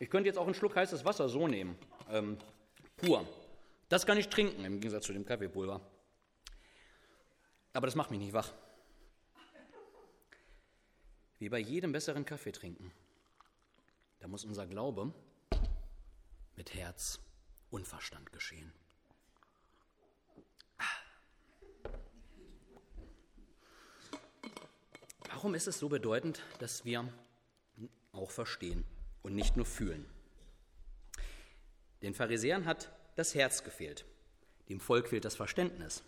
Ich 0.00 0.10
könnte 0.10 0.26
jetzt 0.26 0.36
auch 0.36 0.46
einen 0.46 0.54
Schluck 0.54 0.74
heißes 0.74 1.04
Wasser 1.04 1.28
so 1.28 1.46
nehmen. 1.46 1.78
Ähm, 2.10 2.36
pur. 2.96 3.24
Das 3.88 4.04
kann 4.04 4.18
ich 4.18 4.28
trinken, 4.28 4.64
im 4.64 4.80
Gegensatz 4.80 5.04
zu 5.04 5.12
dem 5.12 5.24
Kaffeepulver. 5.24 5.80
Aber 7.74 7.86
das 7.86 7.94
macht 7.94 8.10
mich 8.10 8.18
nicht 8.18 8.32
wach. 8.32 8.50
Wie 11.38 11.48
bei 11.48 11.60
jedem 11.60 11.92
besseren 11.92 12.24
Kaffee 12.24 12.50
trinken. 12.50 12.90
Da 14.18 14.26
muss 14.26 14.44
unser 14.44 14.66
Glaube 14.66 15.12
mit 16.56 16.74
Herz 16.74 17.20
und 17.72 17.88
Verstand 17.88 18.32
geschehen. 18.32 18.72
Warum 25.28 25.56
ist 25.56 25.66
es 25.66 25.80
so 25.80 25.88
bedeutend, 25.88 26.40
dass 26.60 26.84
wir 26.84 27.12
auch 28.12 28.30
verstehen 28.30 28.84
und 29.22 29.34
nicht 29.34 29.56
nur 29.56 29.66
fühlen. 29.66 30.04
Den 32.02 32.14
Pharisäern 32.14 32.66
hat 32.66 32.92
das 33.16 33.34
Herz 33.34 33.64
gefehlt, 33.64 34.04
dem 34.68 34.80
Volk 34.80 35.08
fehlt 35.08 35.24
das 35.24 35.36
Verständnis. 35.36 36.02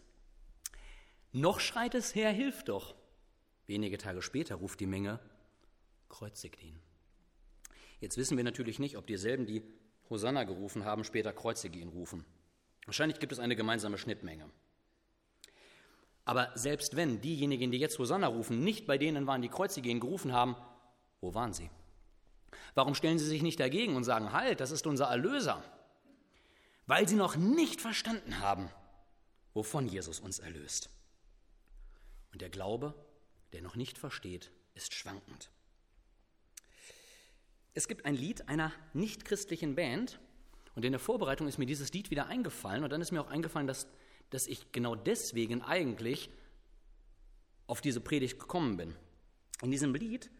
Noch 1.32 1.60
schreit 1.60 1.94
es, 1.94 2.14
Herr, 2.14 2.30
hilf 2.30 2.62
doch. 2.64 2.94
Wenige 3.66 3.98
Tage 3.98 4.22
später 4.22 4.56
ruft 4.56 4.80
die 4.80 4.86
Menge, 4.86 5.18
kreuzigt 6.08 6.62
ihn. 6.62 6.78
Jetzt 8.00 8.16
wissen 8.16 8.36
wir 8.36 8.44
natürlich 8.44 8.78
nicht, 8.78 8.96
ob 8.96 9.06
dieselben, 9.06 9.46
die 9.46 9.62
Hosanna 10.10 10.44
gerufen 10.44 10.84
haben, 10.84 11.04
später 11.04 11.32
kreuzige 11.32 11.78
ihn 11.78 11.88
rufen. 11.88 12.24
Wahrscheinlich 12.86 13.18
gibt 13.18 13.32
es 13.32 13.38
eine 13.38 13.56
gemeinsame 13.56 13.98
Schnittmenge. 13.98 14.48
Aber 16.24 16.50
selbst 16.54 16.96
wenn 16.96 17.20
diejenigen, 17.20 17.70
die 17.70 17.78
jetzt 17.78 17.98
Hosanna 17.98 18.26
rufen, 18.28 18.64
nicht 18.64 18.86
bei 18.86 18.98
denen 18.98 19.26
waren, 19.26 19.42
die 19.42 19.48
kreuzige 19.48 19.88
ihn 19.88 20.00
gerufen 20.00 20.32
haben, 20.32 20.56
wo 21.20 21.34
waren 21.34 21.52
sie? 21.52 21.70
Warum 22.74 22.94
stellen 22.94 23.18
sie 23.18 23.26
sich 23.26 23.42
nicht 23.42 23.60
dagegen 23.60 23.96
und 23.96 24.04
sagen, 24.04 24.32
halt, 24.32 24.60
das 24.60 24.70
ist 24.70 24.86
unser 24.86 25.06
Erlöser? 25.06 25.62
Weil 26.86 27.08
sie 27.08 27.16
noch 27.16 27.36
nicht 27.36 27.80
verstanden 27.80 28.40
haben, 28.40 28.70
wovon 29.52 29.86
Jesus 29.86 30.20
uns 30.20 30.38
erlöst. 30.38 30.90
Und 32.32 32.42
der 32.42 32.50
Glaube, 32.50 32.94
der 33.52 33.62
noch 33.62 33.76
nicht 33.76 33.96
versteht, 33.96 34.50
ist 34.74 34.92
schwankend. 34.92 35.50
Es 37.74 37.88
gibt 37.88 38.06
ein 38.06 38.14
Lied 38.14 38.48
einer 38.48 38.72
nichtchristlichen 38.92 39.74
Band 39.74 40.20
und 40.76 40.84
in 40.84 40.92
der 40.92 41.00
Vorbereitung 41.00 41.48
ist 41.48 41.58
mir 41.58 41.66
dieses 41.66 41.92
Lied 41.92 42.10
wieder 42.10 42.28
eingefallen 42.28 42.84
und 42.84 42.90
dann 42.90 43.00
ist 43.00 43.10
mir 43.10 43.20
auch 43.20 43.30
eingefallen, 43.30 43.66
dass, 43.66 43.88
dass 44.30 44.46
ich 44.46 44.70
genau 44.70 44.94
deswegen 44.94 45.60
eigentlich 45.60 46.30
auf 47.66 47.80
diese 47.80 48.00
Predigt 48.00 48.38
gekommen 48.38 48.76
bin. 48.76 48.94
In 49.62 49.72
diesem 49.72 49.94
Lied, 49.94 50.30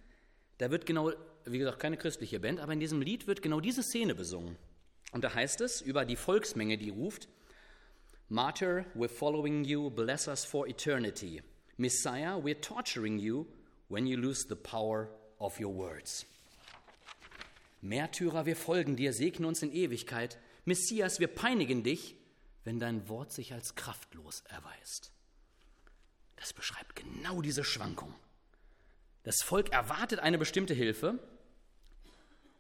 da 0.59 0.71
wird 0.71 0.87
genau, 0.87 1.13
wie 1.45 1.59
gesagt, 1.59 1.81
keine 1.81 1.97
christliche 1.97 2.39
Band, 2.39 2.61
aber 2.61 2.73
in 2.73 2.81
diesem 2.81 3.03
Lied 3.03 3.27
wird 3.27 3.43
genau 3.43 3.61
diese 3.61 3.83
Szene 3.83 4.15
besungen. 4.15 4.57
Und 5.13 5.25
da 5.25 5.35
heißt 5.35 5.61
es 5.61 5.81
über 5.81 6.05
die 6.05 6.17
Volksmenge, 6.17 6.79
die 6.79 6.91
ruft, 6.91 7.29
Martyr, 8.29 8.87
we're 8.95 9.09
following 9.09 9.65
you, 9.65 9.91
bless 9.91 10.29
us 10.29 10.45
for 10.45 10.67
eternity. 10.67 11.43
Messiah, 11.77 12.37
we're 12.37 12.61
torturing 12.61 13.19
you 13.19 13.47
when 13.89 14.07
you 14.07 14.17
lose 14.17 14.47
the 14.49 14.57
power 14.57 15.09
of 15.39 15.59
your 15.61 15.73
words. 15.75 16.27
Märtyrer, 17.85 18.47
wir 18.47 18.57
folgen 18.57 18.97
dir, 18.97 19.13
segne 19.13 19.47
uns 19.47 19.63
in 19.63 19.71
Ewigkeit. 19.71 20.39
Messias, 20.65 21.21
wir 21.21 21.29
peinigen 21.29 21.83
dich, 21.83 22.17
wenn 22.65 22.81
dein 22.81 23.11
Wort 23.11 23.31
sich 23.31 23.53
als 23.53 23.75
kraftlos 23.75 24.41
erweist. 24.49 25.13
Das 26.37 26.55
beschreibt 26.55 26.97
genau 26.97 27.43
diese 27.43 27.63
Schwankung. 27.63 28.15
Das 29.23 29.43
Volk 29.43 29.71
erwartet 29.71 30.21
eine 30.21 30.39
bestimmte 30.39 30.73
Hilfe 30.73 31.19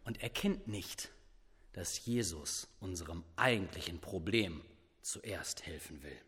und 0.04 0.22
erkennt 0.22 0.68
nicht, 0.68 1.10
dass 1.72 2.04
Jesus 2.04 2.68
unserem 2.80 3.24
eigentlichen 3.36 4.00
Problem 4.00 4.60
zuerst 5.00 5.64
helfen 5.66 6.02
will. 6.02 6.20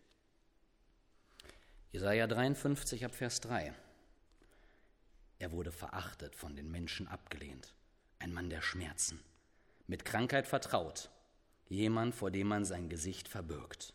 Jesaja 1.92 2.26
53 2.26 3.04
ab 3.04 3.14
Vers 3.14 3.40
3. 3.42 3.74
Er 5.38 5.52
wurde 5.52 5.70
verachtet, 5.70 6.34
von 6.34 6.56
den 6.56 6.70
Menschen 6.70 7.08
abgelehnt 7.08 7.75
ein 8.18 8.32
Mann 8.32 8.50
der 8.50 8.62
Schmerzen, 8.62 9.20
mit 9.86 10.04
Krankheit 10.04 10.46
vertraut, 10.46 11.10
jemand, 11.68 12.14
vor 12.14 12.30
dem 12.30 12.48
man 12.48 12.64
sein 12.64 12.88
Gesicht 12.88 13.28
verbirgt. 13.28 13.94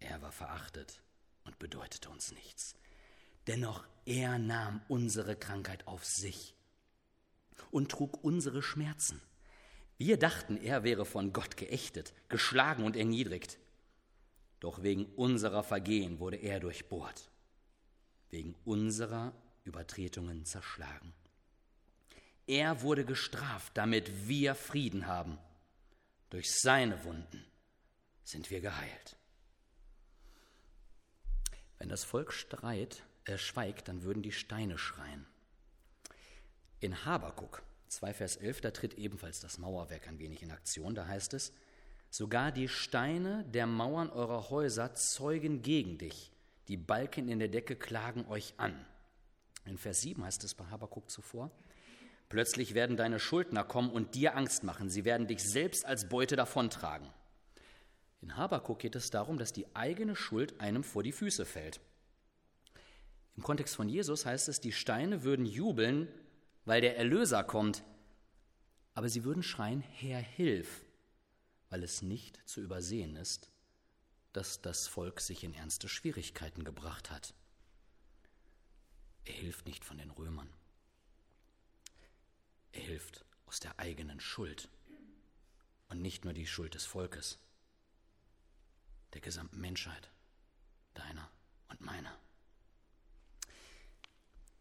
Er 0.00 0.22
war 0.22 0.32
verachtet 0.32 1.02
und 1.44 1.58
bedeutete 1.58 2.08
uns 2.08 2.32
nichts. 2.32 2.74
Dennoch 3.46 3.84
er 4.04 4.38
nahm 4.38 4.80
unsere 4.88 5.36
Krankheit 5.36 5.86
auf 5.86 6.04
sich 6.04 6.54
und 7.70 7.90
trug 7.90 8.22
unsere 8.22 8.62
Schmerzen. 8.62 9.20
Wir 9.96 10.16
dachten, 10.16 10.56
er 10.56 10.84
wäre 10.84 11.04
von 11.04 11.32
Gott 11.32 11.56
geächtet, 11.56 12.14
geschlagen 12.28 12.84
und 12.84 12.96
erniedrigt. 12.96 13.58
Doch 14.60 14.82
wegen 14.82 15.06
unserer 15.16 15.62
Vergehen 15.62 16.20
wurde 16.20 16.36
er 16.36 16.60
durchbohrt, 16.60 17.30
wegen 18.30 18.54
unserer 18.64 19.32
Übertretungen 19.64 20.44
zerschlagen. 20.44 21.12
Er 22.48 22.80
wurde 22.80 23.04
gestraft, 23.04 23.76
damit 23.76 24.26
wir 24.26 24.54
Frieden 24.54 25.06
haben. 25.06 25.38
Durch 26.30 26.50
seine 26.50 27.04
Wunden 27.04 27.44
sind 28.24 28.50
wir 28.50 28.62
geheilt. 28.62 29.16
Wenn 31.78 31.90
das 31.90 32.04
Volk 32.04 32.32
streit, 32.32 33.04
äh, 33.26 33.36
schweigt, 33.36 33.88
dann 33.88 34.02
würden 34.02 34.22
die 34.22 34.32
Steine 34.32 34.78
schreien. 34.78 35.26
In 36.80 37.04
Habakuk 37.04 37.62
2 37.88 38.14
Vers 38.14 38.36
11, 38.36 38.62
da 38.62 38.70
tritt 38.70 38.94
ebenfalls 38.94 39.40
das 39.40 39.58
Mauerwerk 39.58 40.08
ein 40.08 40.18
wenig 40.18 40.42
in 40.42 40.50
Aktion. 40.50 40.94
Da 40.94 41.06
heißt 41.06 41.34
es, 41.34 41.52
sogar 42.08 42.50
die 42.50 42.68
Steine 42.68 43.44
der 43.44 43.66
Mauern 43.66 44.08
eurer 44.08 44.48
Häuser 44.48 44.94
zeugen 44.94 45.60
gegen 45.60 45.98
dich, 45.98 46.32
die 46.68 46.78
Balken 46.78 47.28
in 47.28 47.40
der 47.40 47.48
Decke 47.48 47.76
klagen 47.76 48.26
euch 48.26 48.54
an. 48.56 48.86
In 49.66 49.76
Vers 49.76 50.00
7 50.00 50.24
heißt 50.24 50.44
es 50.44 50.54
bei 50.54 50.64
Habakuk 50.64 51.10
zuvor, 51.10 51.50
Plötzlich 52.28 52.74
werden 52.74 52.96
deine 52.96 53.18
Schuldner 53.18 53.64
kommen 53.64 53.90
und 53.90 54.14
dir 54.14 54.36
Angst 54.36 54.62
machen. 54.62 54.90
Sie 54.90 55.04
werden 55.04 55.26
dich 55.26 55.42
selbst 55.42 55.86
als 55.86 56.08
Beute 56.08 56.36
davontragen. 56.36 57.08
In 58.20 58.36
Habakuk 58.36 58.80
geht 58.80 58.96
es 58.96 59.10
darum, 59.10 59.38
dass 59.38 59.52
die 59.52 59.66
eigene 59.74 60.14
Schuld 60.16 60.60
einem 60.60 60.84
vor 60.84 61.02
die 61.02 61.12
Füße 61.12 61.46
fällt. 61.46 61.80
Im 63.36 63.42
Kontext 63.42 63.76
von 63.76 63.88
Jesus 63.88 64.26
heißt 64.26 64.48
es, 64.48 64.60
die 64.60 64.72
Steine 64.72 65.22
würden 65.22 65.46
jubeln, 65.46 66.08
weil 66.64 66.80
der 66.80 66.98
Erlöser 66.98 67.44
kommt, 67.44 67.84
aber 68.94 69.08
sie 69.08 69.22
würden 69.22 69.44
schreien, 69.44 69.80
Herr, 69.80 70.18
hilf, 70.18 70.84
weil 71.70 71.84
es 71.84 72.02
nicht 72.02 72.40
zu 72.48 72.60
übersehen 72.60 73.14
ist, 73.14 73.52
dass 74.32 74.60
das 74.60 74.88
Volk 74.88 75.20
sich 75.20 75.44
in 75.44 75.54
ernste 75.54 75.88
Schwierigkeiten 75.88 76.64
gebracht 76.64 77.10
hat. 77.10 77.32
Er 79.24 79.34
hilft 79.34 79.66
nicht 79.66 79.84
von 79.84 79.98
den 79.98 80.10
Römern. 80.10 80.48
Er 82.72 82.82
hilft 82.82 83.24
aus 83.46 83.60
der 83.60 83.78
eigenen 83.78 84.20
Schuld 84.20 84.68
und 85.88 86.02
nicht 86.02 86.24
nur 86.24 86.34
die 86.34 86.46
Schuld 86.46 86.74
des 86.74 86.84
Volkes, 86.84 87.38
der 89.14 89.20
gesamten 89.20 89.60
Menschheit, 89.60 90.10
deiner 90.94 91.30
und 91.68 91.80
meiner. 91.80 92.18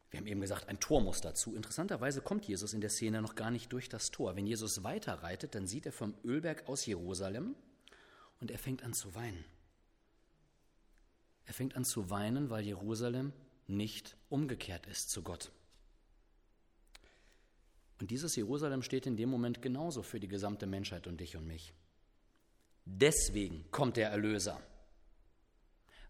Wir 0.09 0.19
haben 0.19 0.27
eben 0.27 0.41
gesagt, 0.41 0.69
ein 0.69 0.79
Tor 0.79 1.01
muss 1.01 1.19
dazu. 1.19 1.53
Interessanterweise 1.53 2.21
kommt 2.21 2.47
Jesus 2.47 2.73
in 2.73 2.79
der 2.81 2.89
Szene 2.89 3.21
noch 3.21 3.35
gar 3.35 3.51
nicht 3.51 3.73
durch 3.73 3.89
das 3.89 4.09
Tor. 4.09 4.35
Wenn 4.35 4.47
Jesus 4.47 4.83
weiterreitet, 4.83 5.53
dann 5.53 5.67
sieht 5.67 5.85
er 5.85 5.91
vom 5.91 6.15
Ölberg 6.23 6.67
aus 6.69 6.85
Jerusalem 6.85 7.55
und 8.39 8.49
er 8.49 8.57
fängt 8.57 8.83
an 8.83 8.93
zu 8.93 9.13
weinen. 9.15 9.43
Er 11.45 11.53
fängt 11.53 11.75
an 11.75 11.83
zu 11.83 12.09
weinen, 12.09 12.49
weil 12.49 12.63
Jerusalem 12.63 13.33
nicht 13.67 14.15
umgekehrt 14.29 14.87
ist 14.87 15.09
zu 15.09 15.23
Gott. 15.23 15.51
Und 17.99 18.11
dieses 18.11 18.35
Jerusalem 18.35 18.83
steht 18.83 19.07
in 19.07 19.17
dem 19.17 19.29
Moment 19.29 19.61
genauso 19.61 20.03
für 20.03 20.19
die 20.19 20.27
gesamte 20.27 20.67
Menschheit 20.67 21.07
und 21.07 21.19
dich 21.19 21.35
und 21.35 21.47
mich. 21.47 21.73
Deswegen 22.85 23.69
kommt 23.71 23.97
der 23.97 24.09
Erlöser, 24.09 24.61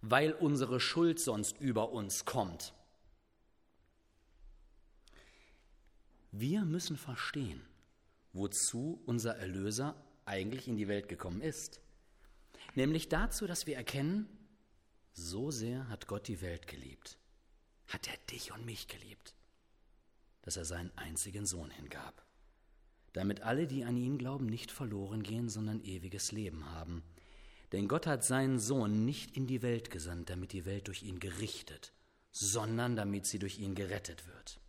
weil 0.02 0.34
unsere 0.34 0.80
Schuld 0.80 1.20
sonst 1.20 1.60
über 1.60 1.92
uns 1.92 2.26
kommt. 2.26 2.74
Wir 6.32 6.66
müssen 6.66 6.98
verstehen, 6.98 7.62
wozu 8.34 9.02
unser 9.06 9.38
Erlöser 9.38 9.96
eigentlich 10.26 10.68
in 10.68 10.76
die 10.76 10.88
Welt 10.88 11.08
gekommen 11.08 11.42
ist. 11.42 11.80
Nämlich 12.76 13.08
dazu, 13.08 13.48
dass 13.48 13.66
wir 13.66 13.76
erkennen, 13.76 14.28
so 15.14 15.50
sehr 15.50 15.88
hat 15.88 16.06
Gott 16.06 16.28
die 16.28 16.42
Welt 16.42 16.68
geliebt, 16.68 17.18
hat 17.88 18.08
er 18.08 18.18
dich 18.30 18.52
und 18.52 18.66
mich 18.66 18.88
geliebt 18.88 19.37
dass 20.48 20.56
er 20.56 20.64
seinen 20.64 20.94
einzigen 20.96 21.46
Sohn 21.46 21.70
hingab, 21.72 22.26
damit 23.12 23.42
alle, 23.42 23.68
die 23.68 23.84
an 23.84 23.98
ihn 23.98 24.18
glauben, 24.18 24.46
nicht 24.46 24.72
verloren 24.72 25.22
gehen, 25.22 25.50
sondern 25.50 25.82
ewiges 25.82 26.32
Leben 26.32 26.72
haben. 26.74 27.04
Denn 27.74 27.90
Gott 27.90 28.08
hat 28.08 28.24
seinen 28.24 28.58
Sohn 28.58 29.04
nicht 29.04 29.36
in 29.36 29.46
die 29.46 29.62
Welt 29.62 29.92
gesandt, 29.92 30.30
damit 30.30 30.54
die 30.54 30.66
Welt 30.66 30.88
durch 30.88 31.04
ihn 31.04 31.20
gerichtet, 31.20 31.92
sondern 32.32 32.96
damit 32.96 33.26
sie 33.26 33.40
durch 33.40 33.60
ihn 33.60 33.76
gerettet 33.76 34.26
wird. 34.26 34.62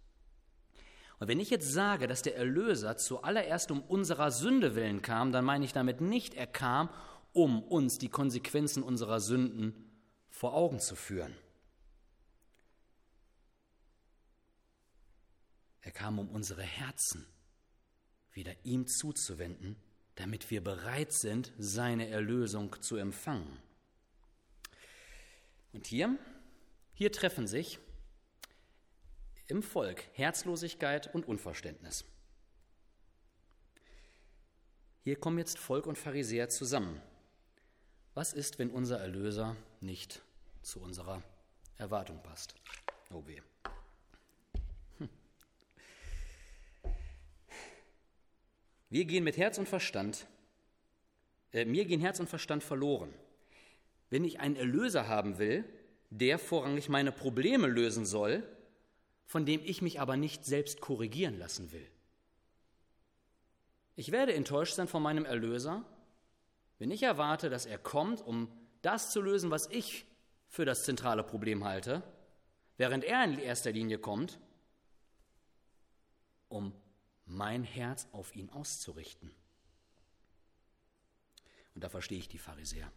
Und 1.20 1.28
wenn 1.28 1.38
ich 1.38 1.48
jetzt 1.48 1.72
sage, 1.72 2.08
dass 2.08 2.22
der 2.22 2.36
Erlöser 2.36 2.96
zuallererst 2.96 3.70
um 3.70 3.80
unserer 3.80 4.32
Sünde 4.32 4.74
willen 4.74 5.00
kam, 5.00 5.30
dann 5.30 5.44
meine 5.44 5.64
ich 5.64 5.72
damit 5.72 6.00
nicht, 6.00 6.34
er 6.34 6.48
kam, 6.48 6.90
um 7.32 7.62
uns 7.62 7.98
die 7.98 8.08
Konsequenzen 8.08 8.82
unserer 8.82 9.20
Sünden 9.20 9.76
vor 10.28 10.54
Augen 10.54 10.80
zu 10.80 10.96
führen. 10.96 11.36
Er 15.80 15.92
kam, 15.92 16.18
um 16.18 16.28
unsere 16.28 16.62
Herzen 16.62 17.26
wieder 18.32 18.54
ihm 18.64 18.86
zuzuwenden, 18.86 19.76
damit 20.14 20.50
wir 20.50 20.62
bereit 20.62 21.12
sind, 21.12 21.52
seine 21.58 22.08
Erlösung 22.08 22.80
zu 22.82 22.96
empfangen. 22.96 23.62
Und 25.72 25.86
hier, 25.86 26.18
hier 26.94 27.12
treffen 27.12 27.46
sich 27.46 27.78
im 29.46 29.62
Volk 29.62 30.04
Herzlosigkeit 30.12 31.14
und 31.14 31.26
Unverständnis. 31.26 32.04
Hier 35.04 35.16
kommen 35.16 35.38
jetzt 35.38 35.58
Volk 35.58 35.86
und 35.86 35.96
Pharisäer 35.96 36.48
zusammen. 36.48 37.00
Was 38.14 38.32
ist, 38.32 38.58
wenn 38.58 38.70
unser 38.70 38.98
Erlöser 38.98 39.56
nicht 39.80 40.22
zu 40.62 40.80
unserer 40.80 41.22
Erwartung 41.76 42.22
passt? 42.22 42.54
Oh 43.10 43.26
weh. 43.26 43.40
Wir 48.90 49.04
gehen 49.04 49.24
mit 49.24 49.36
Herz 49.36 49.58
und 49.58 49.68
Verstand, 49.68 50.26
äh, 51.52 51.64
mir 51.64 51.84
gehen 51.84 52.00
Herz 52.00 52.20
und 52.20 52.28
Verstand 52.28 52.62
verloren. 52.62 53.12
Wenn 54.10 54.24
ich 54.24 54.40
einen 54.40 54.56
Erlöser 54.56 55.08
haben 55.08 55.38
will, 55.38 55.64
der 56.10 56.38
vorrangig 56.38 56.88
meine 56.88 57.12
Probleme 57.12 57.66
lösen 57.66 58.06
soll, 58.06 58.42
von 59.26 59.44
dem 59.44 59.60
ich 59.62 59.82
mich 59.82 60.00
aber 60.00 60.16
nicht 60.16 60.46
selbst 60.46 60.80
korrigieren 60.80 61.38
lassen 61.38 61.70
will. 61.70 61.86
Ich 63.94 64.10
werde 64.10 64.32
enttäuscht 64.32 64.74
sein 64.74 64.88
von 64.88 65.02
meinem 65.02 65.26
Erlöser, 65.26 65.84
wenn 66.78 66.90
ich 66.90 67.02
erwarte, 67.02 67.50
dass 67.50 67.66
er 67.66 67.78
kommt, 67.78 68.24
um 68.24 68.48
das 68.80 69.10
zu 69.10 69.20
lösen, 69.20 69.50
was 69.50 69.68
ich 69.70 70.06
für 70.46 70.64
das 70.64 70.84
zentrale 70.84 71.24
Problem 71.24 71.64
halte, 71.64 72.02
während 72.78 73.04
er 73.04 73.24
in 73.24 73.38
erster 73.38 73.72
Linie 73.72 73.98
kommt, 73.98 74.38
um 76.48 76.72
mein 77.28 77.62
Herz 77.62 78.08
auf 78.12 78.34
ihn 78.34 78.50
auszurichten. 78.50 79.30
Und 81.74 81.84
da 81.84 81.88
verstehe 81.88 82.18
ich 82.18 82.28
die 82.28 82.38
Pharisäer. 82.38 82.90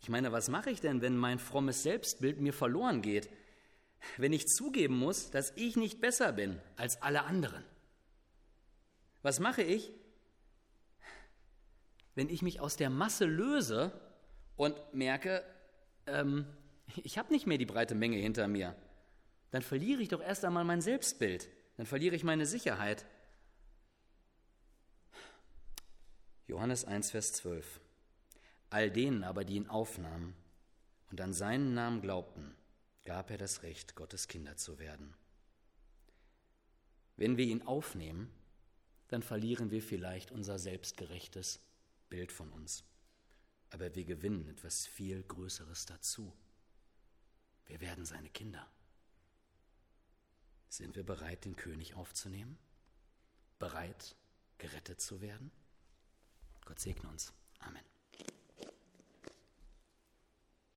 Ich 0.00 0.08
meine, 0.08 0.32
was 0.32 0.48
mache 0.48 0.70
ich 0.70 0.80
denn, 0.80 1.02
wenn 1.02 1.16
mein 1.16 1.38
frommes 1.38 1.82
Selbstbild 1.82 2.40
mir 2.40 2.52
verloren 2.52 3.02
geht? 3.02 3.28
Wenn 4.16 4.32
ich 4.32 4.46
zugeben 4.46 4.96
muss, 4.96 5.30
dass 5.30 5.52
ich 5.56 5.76
nicht 5.76 6.00
besser 6.00 6.32
bin 6.32 6.60
als 6.76 7.02
alle 7.02 7.24
anderen? 7.24 7.64
Was 9.22 9.40
mache 9.40 9.62
ich, 9.62 9.92
wenn 12.14 12.28
ich 12.28 12.42
mich 12.42 12.60
aus 12.60 12.76
der 12.76 12.90
Masse 12.90 13.24
löse 13.24 13.92
und 14.56 14.76
merke, 14.94 15.42
ähm, 16.06 16.46
ich 16.96 17.18
habe 17.18 17.32
nicht 17.32 17.46
mehr 17.46 17.58
die 17.58 17.66
breite 17.66 17.94
Menge 17.94 18.16
hinter 18.16 18.46
mir? 18.46 18.76
Dann 19.50 19.62
verliere 19.62 20.00
ich 20.00 20.08
doch 20.08 20.22
erst 20.22 20.44
einmal 20.44 20.64
mein 20.64 20.80
Selbstbild. 20.80 21.48
Dann 21.76 21.86
verliere 21.86 22.14
ich 22.14 22.24
meine 22.24 22.46
Sicherheit. 22.46 23.04
Johannes 26.48 26.86
1, 26.86 27.10
Vers 27.10 27.34
12. 27.34 27.78
All 28.70 28.90
denen 28.90 29.22
aber, 29.22 29.44
die 29.44 29.56
ihn 29.56 29.68
aufnahmen 29.68 30.34
und 31.10 31.20
an 31.20 31.34
seinen 31.34 31.74
Namen 31.74 32.00
glaubten, 32.00 32.56
gab 33.04 33.30
er 33.30 33.36
das 33.36 33.62
Recht, 33.62 33.94
Gottes 33.94 34.28
Kinder 34.28 34.56
zu 34.56 34.78
werden. 34.78 35.14
Wenn 37.16 37.36
wir 37.36 37.44
ihn 37.44 37.60
aufnehmen, 37.62 38.32
dann 39.08 39.22
verlieren 39.22 39.70
wir 39.70 39.82
vielleicht 39.82 40.30
unser 40.30 40.58
selbstgerechtes 40.58 41.60
Bild 42.08 42.32
von 42.32 42.50
uns. 42.50 42.82
Aber 43.68 43.94
wir 43.94 44.06
gewinnen 44.06 44.48
etwas 44.48 44.86
viel 44.86 45.22
Größeres 45.24 45.84
dazu. 45.84 46.32
Wir 47.66 47.82
werden 47.82 48.06
seine 48.06 48.30
Kinder. 48.30 48.66
Sind 50.70 50.96
wir 50.96 51.04
bereit, 51.04 51.44
den 51.44 51.56
König 51.56 51.92
aufzunehmen? 51.94 52.56
Bereit, 53.58 54.16
gerettet 54.56 55.02
zu 55.02 55.20
werden? 55.20 55.50
Gott 56.68 56.80
segne 56.80 57.08
uns. 57.08 57.32
Amen. 57.60 57.82